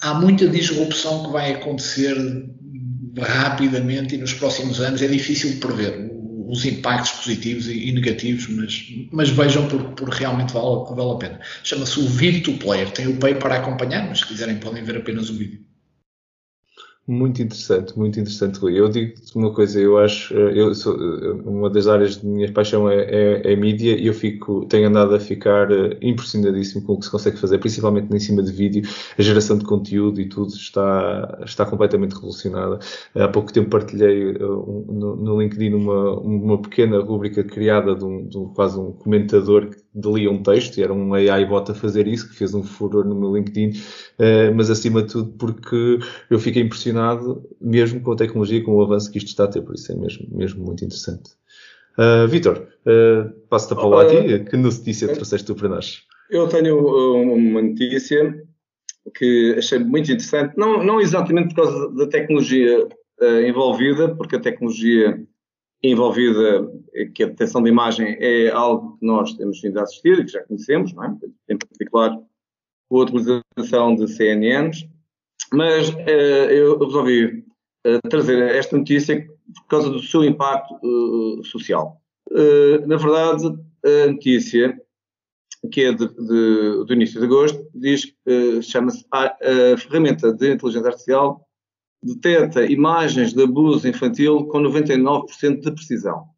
[0.00, 2.16] há muita disrupção que vai acontecer
[3.16, 6.10] rapidamente e nos próximos anos é difícil prever
[6.48, 11.40] os impactos positivos e negativos, mas, mas vejam por, por realmente vale, vale a pena.
[11.62, 15.30] Chama-se o Virtu Player, tem o Pay para acompanhar, mas se quiserem podem ver apenas
[15.30, 15.60] o vídeo.
[17.06, 18.80] Muito interessante, muito interessante, Rui.
[18.80, 22.50] Eu digo-te uma coisa, eu acho, eh, eu sou, eh, uma das áreas de minha
[22.50, 26.94] paixão é, é, é mídia e eu fico, tenho andado a ficar eh, impressionadíssimo com
[26.94, 28.82] o que se consegue fazer, principalmente em cima de vídeo,
[29.18, 32.78] a geração de conteúdo e tudo está, está completamente revolucionada.
[33.14, 38.38] Há pouco tempo partilhei no, no LinkedIn uma, uma pequena rúbrica criada de um, de
[38.38, 42.06] um, quase um comentador que lia um texto e era um AI bot a fazer
[42.06, 43.80] isso, que fez um furor no meu LinkedIn,
[44.56, 49.10] mas acima de tudo porque eu fiquei impressionado mesmo com a tecnologia, com o avanço
[49.10, 51.30] que isto está a ter, por isso é mesmo, mesmo muito interessante.
[51.98, 54.44] Uh, Vitor, uh, passo-te a palavra uh, a ti.
[54.50, 56.02] Que notícia trouxeste tu para nós?
[56.28, 58.42] Eu tenho uma notícia
[59.16, 62.88] que achei muito interessante, não, não exatamente por causa da tecnologia
[63.46, 65.22] envolvida, porque a tecnologia
[65.90, 66.70] envolvida,
[67.14, 70.32] que a detecção de imagem é algo que nós temos vindo a assistir e que
[70.32, 71.16] já conhecemos, não é?
[71.48, 72.18] em particular
[72.88, 74.88] com a utilização de CNNs,
[75.52, 75.98] mas uh,
[76.50, 77.44] eu resolvi
[77.86, 82.00] uh, trazer esta notícia por causa do seu impacto uh, social.
[82.86, 83.46] na verdade,
[83.84, 84.80] a notícia,
[85.70, 88.12] que é de, de, do início de agosto, diz
[88.62, 91.43] chama-se a, a ferramenta de inteligência artificial
[92.04, 96.28] detecta imagens de abuso infantil com 99% de precisão.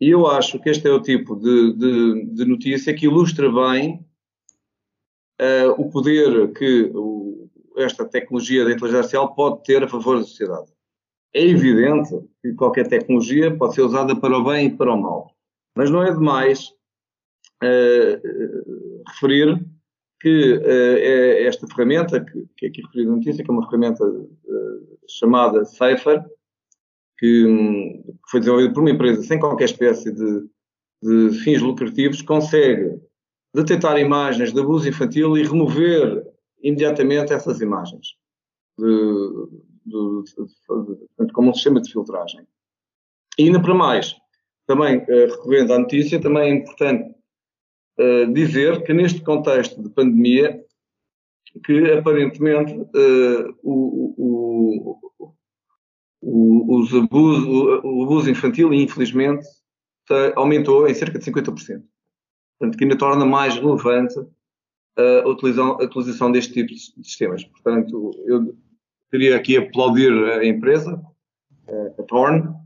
[0.00, 4.06] E eu acho que este é o tipo de, de, de notícia que ilustra bem
[5.40, 10.24] uh, o poder que o, esta tecnologia da inteligência artificial pode ter a favor da
[10.24, 10.70] sociedade.
[11.34, 12.10] É evidente
[12.42, 15.34] que qualquer tecnologia pode ser usada para o bem e para o mal,
[15.74, 16.68] mas não é demais
[17.62, 19.67] uh, referir
[20.20, 23.64] que uh, é esta ferramenta, que, que é aqui referida na notícia, que é uma
[23.68, 26.24] ferramenta uh, chamada Safer,
[27.18, 30.48] que, um, que, foi desenvolvida por uma empresa sem qualquer espécie de,
[31.02, 33.00] de fins lucrativos, consegue
[33.54, 36.24] detectar imagens de abuso infantil e remover
[36.62, 38.08] imediatamente essas imagens,
[38.78, 39.48] de,
[39.86, 42.46] de, como um sistema de filtragem.
[43.38, 44.14] E ainda para mais,
[44.66, 47.17] também uh, recorrendo à notícia, também é importante
[47.98, 50.62] uh, dizer que neste contexto de pandemia,
[51.64, 55.30] que aparentemente uh, o, o,
[56.20, 59.46] o, os abuso, o, abuso infantil, infelizmente,
[60.36, 61.82] aumentou em cerca de 50%.
[62.58, 64.14] Portanto, que ainda torna mais relevante
[64.96, 67.44] a utilização, a utilização deste tipo de sistemas.
[67.44, 68.56] Portanto, eu
[69.10, 71.00] queria aqui aplaudir a empresa,
[71.98, 72.57] a Torn,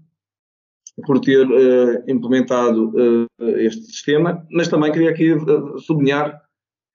[1.07, 6.41] por ter uh, implementado uh, este sistema, mas também queria aqui uh, sublinhar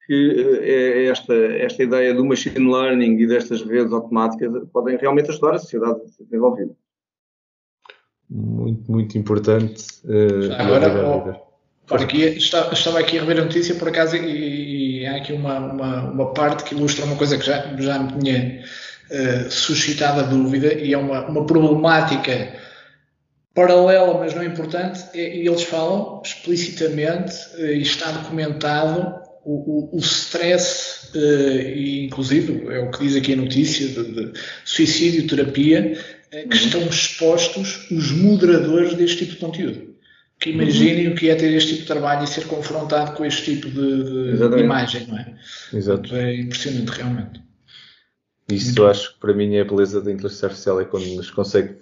[0.06, 5.54] que é esta, esta ideia do machine learning e destas redes automáticas podem realmente ajudar
[5.54, 6.74] a sociedade desenvolvida.
[8.30, 9.84] Muito, muito importante.
[10.58, 11.38] agora,
[11.90, 16.10] aqui, estava aqui a rever a notícia por acaso e, e há aqui uma, uma,
[16.10, 18.62] uma, parte que ilustra uma coisa que já, já me tinha
[19.10, 22.50] uh, suscitado a dúvida e é uma, uma problemática
[23.58, 29.98] paralela, mas não importante, e eles falam explicitamente, uh, e está documentado, o, o, o
[29.98, 35.98] stress, uh, e inclusive é o que diz aqui a notícia, de, de suicídio, terapia,
[36.30, 39.94] que estão expostos os moderadores deste tipo de conteúdo.
[40.38, 41.12] que imaginem uhum.
[41.14, 44.36] o que é ter este tipo de trabalho e ser confrontado com este tipo de,
[44.36, 45.34] de imagem, não é?
[45.72, 46.14] Exato.
[46.14, 47.47] É impressionante, realmente.
[48.50, 51.76] Isso acho que para mim é a beleza da inteligência artificial, é quando nos consegue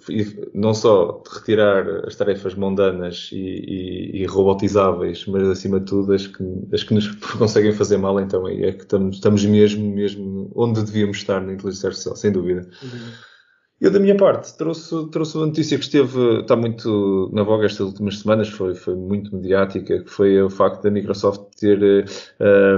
[0.53, 6.27] não só retirar as tarefas mundanas e, e, e, robotizáveis, mas acima de tudo as
[6.27, 6.43] que,
[6.73, 7.07] as que nos
[7.39, 11.87] conseguem fazer mal, então é que estamos, estamos mesmo, mesmo onde devíamos estar na inteligência
[11.87, 12.67] artificial, sem dúvida.
[12.83, 13.11] Uhum.
[13.79, 17.85] Eu, da minha parte, trouxe, trouxe uma notícia que esteve, está muito na voga estas
[17.85, 22.05] últimas semanas, foi, foi muito mediática, que foi o facto da Microsoft ter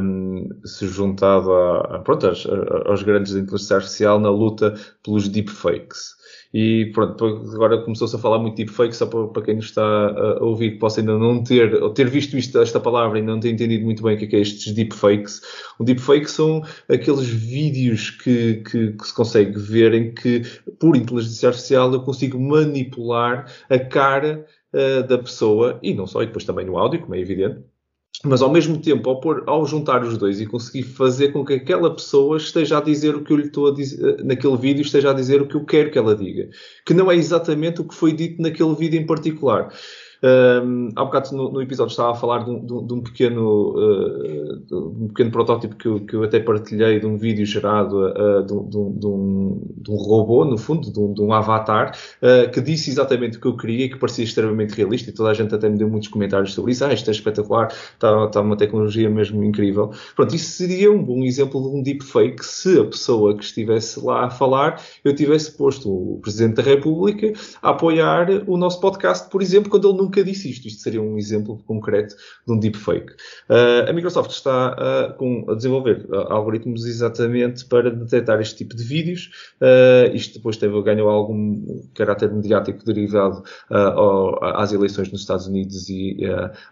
[0.01, 2.45] um, se juntado a, a, pronto, aos,
[2.85, 6.18] aos grandes da inteligência artificial na luta pelos deepfakes.
[6.51, 7.23] E pronto,
[7.53, 10.71] agora começou-se a falar muito de deepfake, só para, para quem nos está a ouvir,
[10.71, 13.85] que possa ainda não ter, ou ter visto isto, esta palavra e não ter entendido
[13.85, 15.41] muito bem o que é, que é estes deepfakes.
[15.77, 20.41] O deepfake são aqueles vídeos que, que, que, se consegue ver em que,
[20.79, 24.43] por inteligência artificial, eu consigo manipular a cara
[24.73, 27.63] uh, da pessoa, e não só, e depois também no áudio, como é evidente,
[28.23, 31.53] mas ao mesmo tempo, ao, pôr, ao, juntar os dois e conseguir fazer com que
[31.53, 35.11] aquela pessoa esteja a dizer o que eu lhe estou a dizer naquele vídeo, esteja
[35.11, 36.49] a dizer o que eu quero que ela diga,
[36.85, 39.73] que não é exatamente o que foi dito naquele vídeo em particular.
[40.21, 44.57] Um, há bocado no, no, episódio estava a falar de um, de um pequeno, uh,
[44.57, 48.43] de um pequeno protótipo que eu, que eu, até partilhei de um vídeo gerado uh,
[48.43, 49.07] de, um, de,
[49.91, 53.85] um, robô, no fundo, de um, avatar, uh, que disse exatamente o que eu queria
[53.85, 55.09] e que parecia extremamente realista.
[55.09, 56.83] E toda a gente até me deu muitos comentários sobre isso.
[56.83, 59.91] Ah, isto é espetacular, está, está uma tecnologia mesmo incrível.
[60.15, 64.25] Pronto, isso seria um bom exemplo de um deepfake se a pessoa que estivesse lá
[64.25, 69.41] a falar eu tivesse posto o Presidente da República a apoiar o nosso podcast, por
[69.41, 70.67] exemplo, quando ele não nunca disse isto.
[70.67, 73.13] Isto seria um exemplo concreto de um deepfake.
[73.47, 78.75] Uh, a Microsoft está uh, com, a desenvolver uh, algoritmos exatamente para detectar este tipo
[78.75, 79.29] de vídeos.
[80.13, 86.17] isto depois teve, ganhou algum caráter mediático derivado ao, às eleições nos Estados Unidos e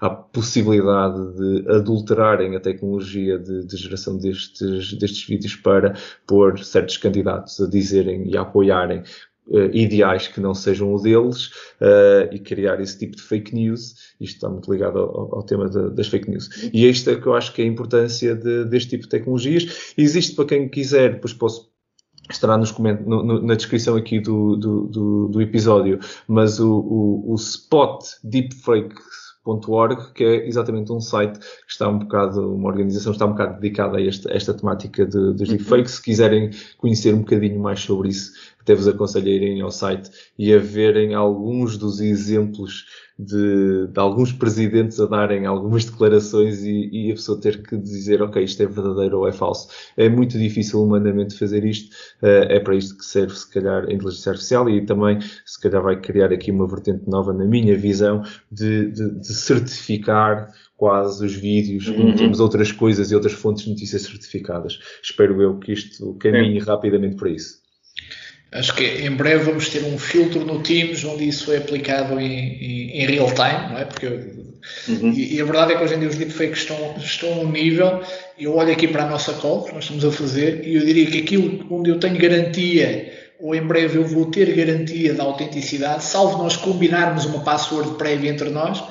[0.01, 6.97] à possibilidade de adulterarem a tecnologia de, de geração destes, destes vídeos para pôr certos
[6.97, 9.03] candidatos a dizerem e a apoiarem
[9.47, 11.47] uh, ideais que não sejam o deles
[11.81, 13.95] uh, e criar esse tipo de fake news.
[14.19, 16.49] Isto está muito ligado ao, ao tema de, das fake news.
[16.73, 19.93] E esta é que eu acho que é a importância de, deste tipo de tecnologias.
[19.97, 21.69] Existe para quem quiser, depois posso
[22.29, 27.31] estará nos no, no, na descrição aqui do, do, do, do episódio, mas o, o,
[27.31, 28.03] o Spot
[30.13, 33.97] que é exatamente um site que está um bocado, uma organização está um bocado dedicada
[33.97, 35.55] a esta, esta temática de, dos uhum.
[35.55, 35.93] deepfakes.
[35.93, 38.33] Se quiserem conhecer um bocadinho mais sobre isso,
[38.67, 42.85] até vos aconselho a irem ao site e a verem alguns dos exemplos
[43.17, 48.21] de, de alguns presidentes a darem algumas declarações e, e, a pessoa ter que dizer,
[48.21, 49.69] ok, isto é verdadeiro ou é falso.
[49.95, 51.95] É muito difícil humanamente fazer isto.
[52.21, 55.81] Uh, é para isto que serve, se calhar, a inteligência artificial e também, se calhar,
[55.81, 61.33] vai criar aqui uma vertente nova, na minha visão, de, de, de certificar quase os
[61.33, 62.15] vídeos, uhum.
[62.15, 64.77] temos outras coisas e outras fontes de notícias certificadas.
[65.01, 66.61] Espero eu que isto caminhe é.
[66.61, 67.65] rapidamente para isso.
[68.51, 72.25] Acho que em breve vamos ter um filtro no Teams onde isso é aplicado em,
[72.25, 73.85] em, em real time, não é?
[73.85, 75.11] Porque uhum.
[75.11, 77.51] e, e, a verdade é que hoje em dia os deepfakes estão, estão a um
[77.51, 78.01] nível.
[78.39, 81.05] Eu olho aqui para a nossa call que nós estamos a fazer e eu diria
[81.07, 86.03] que aquilo onde eu tenho garantia ou em breve eu vou ter garantia da autenticidade,
[86.03, 88.83] salvo nós combinarmos uma password prévia entre nós,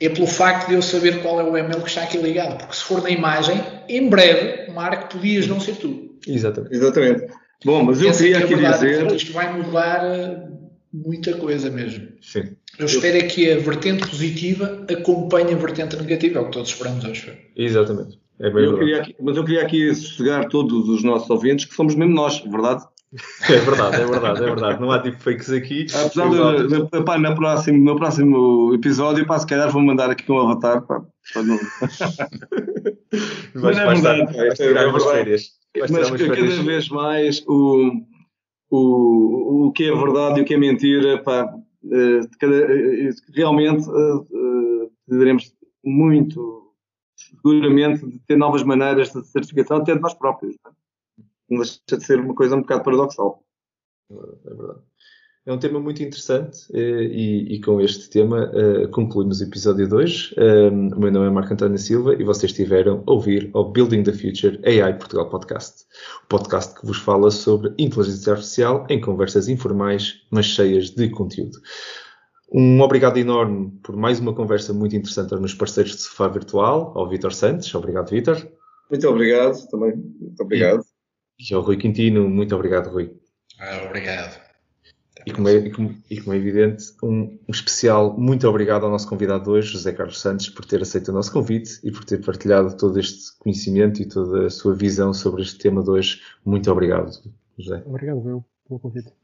[0.00, 2.58] é pelo facto de eu saber qual é o e-mail que está aqui ligado.
[2.58, 6.16] Porque se for na imagem, em breve, Marco, podias não ser tu.
[6.26, 6.74] Exatamente.
[6.74, 7.26] Exatamente.
[7.64, 9.12] Bom, mas eu queria é aqui dizer.
[9.12, 10.48] Isto vai mudar eh,
[10.92, 12.08] muita coisa mesmo.
[12.20, 12.56] Sim.
[12.78, 16.70] Eu espero é que a vertente positiva acompanhe a vertente negativa, é o que todos
[16.70, 17.36] esperamos hoje.
[17.54, 18.18] Exatamente.
[18.38, 21.94] É bem eu aqui, mas eu queria aqui sossegar todos os nossos ouvintes que somos
[21.94, 22.84] mesmo nós, verdade?
[23.50, 24.80] É verdade, é verdade, é verdade.
[24.80, 25.86] Não há deepfakes aqui.
[25.92, 30.08] Apesar de, de, de, pá, no, próximo, no próximo episódio, pá, se calhar vou mandar
[30.10, 30.80] aqui um avatar.
[30.82, 31.02] Pá,
[31.32, 31.58] para não...
[33.52, 34.36] mas, mas é verdade.
[34.36, 35.59] Vai tirar umas férias.
[35.76, 37.92] Mas cada vez mais o,
[38.70, 41.54] o, o que é verdade e o que é mentira, pá,
[41.84, 43.86] eh, cada, eh, realmente
[45.08, 46.74] teremos eh, muito
[47.16, 50.56] seguramente de ter novas maneiras de certificação até de nós próprios.
[51.48, 53.44] Não deixa de ser uma coisa um bocado paradoxal.
[54.10, 54.89] É verdade.
[55.46, 59.88] É um tema muito interessante eh, e, e com este tema uh, concluímos o episódio
[59.88, 60.34] 2.
[60.36, 64.02] Um, o meu nome é Marco António Silva e vocês estiveram a ouvir o Building
[64.02, 65.86] the Future AI Portugal Podcast.
[66.24, 71.58] O podcast que vos fala sobre inteligência artificial em conversas informais, mas cheias de conteúdo.
[72.52, 76.92] Um obrigado enorme por mais uma conversa muito interessante aos meus parceiros de sofá virtual,
[76.94, 77.74] ao Vitor Santos.
[77.74, 78.36] Obrigado, Vitor.
[78.90, 79.96] Muito obrigado também.
[79.96, 80.84] Muito obrigado.
[81.38, 82.28] E, e ao Rui Quintino.
[82.28, 83.10] Muito obrigado, Rui.
[83.58, 84.49] Ah, obrigado.
[85.30, 88.90] E como, é, e, como, e como é, evidente, um, um, especial muito obrigado ao
[88.90, 92.04] nosso convidado de hoje, José Carlos Santos, por ter aceito o nosso convite e por
[92.04, 96.20] ter partilhado todo este conhecimento e toda a sua visão sobre este tema de hoje.
[96.44, 97.12] Muito obrigado,
[97.56, 97.82] José.
[97.86, 99.19] Obrigado, meu, pelo convite.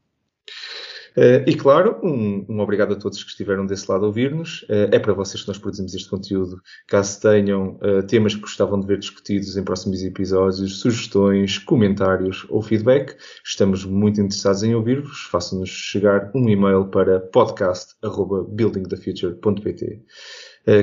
[1.17, 4.61] Uh, e claro, um, um, obrigado a todos que estiveram desse lado a ouvir-nos.
[4.63, 6.61] Uh, é para vocês que nós produzimos este conteúdo.
[6.87, 12.61] Caso tenham uh, temas que gostavam de ver discutidos em próximos episódios, sugestões, comentários ou
[12.61, 15.23] feedback, estamos muito interessados em ouvir-vos.
[15.31, 20.03] Façam-nos chegar um e-mail para podcast.buildingthefuture.pt.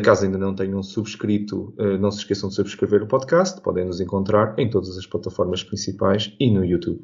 [0.03, 3.61] Caso ainda não tenham subscrito, não se esqueçam de subscrever o podcast.
[3.61, 7.03] Podem nos encontrar em todas as plataformas principais e no YouTube.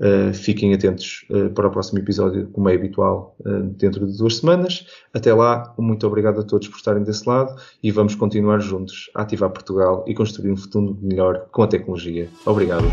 [0.00, 3.36] Uh, fiquem atentos para o próximo episódio, como é habitual,
[3.76, 4.86] dentro de duas semanas.
[5.12, 9.22] Até lá, muito obrigado a todos por estarem desse lado e vamos continuar juntos a
[9.22, 12.28] ativar Portugal e construir um futuro melhor com a tecnologia.
[12.46, 12.86] Obrigado.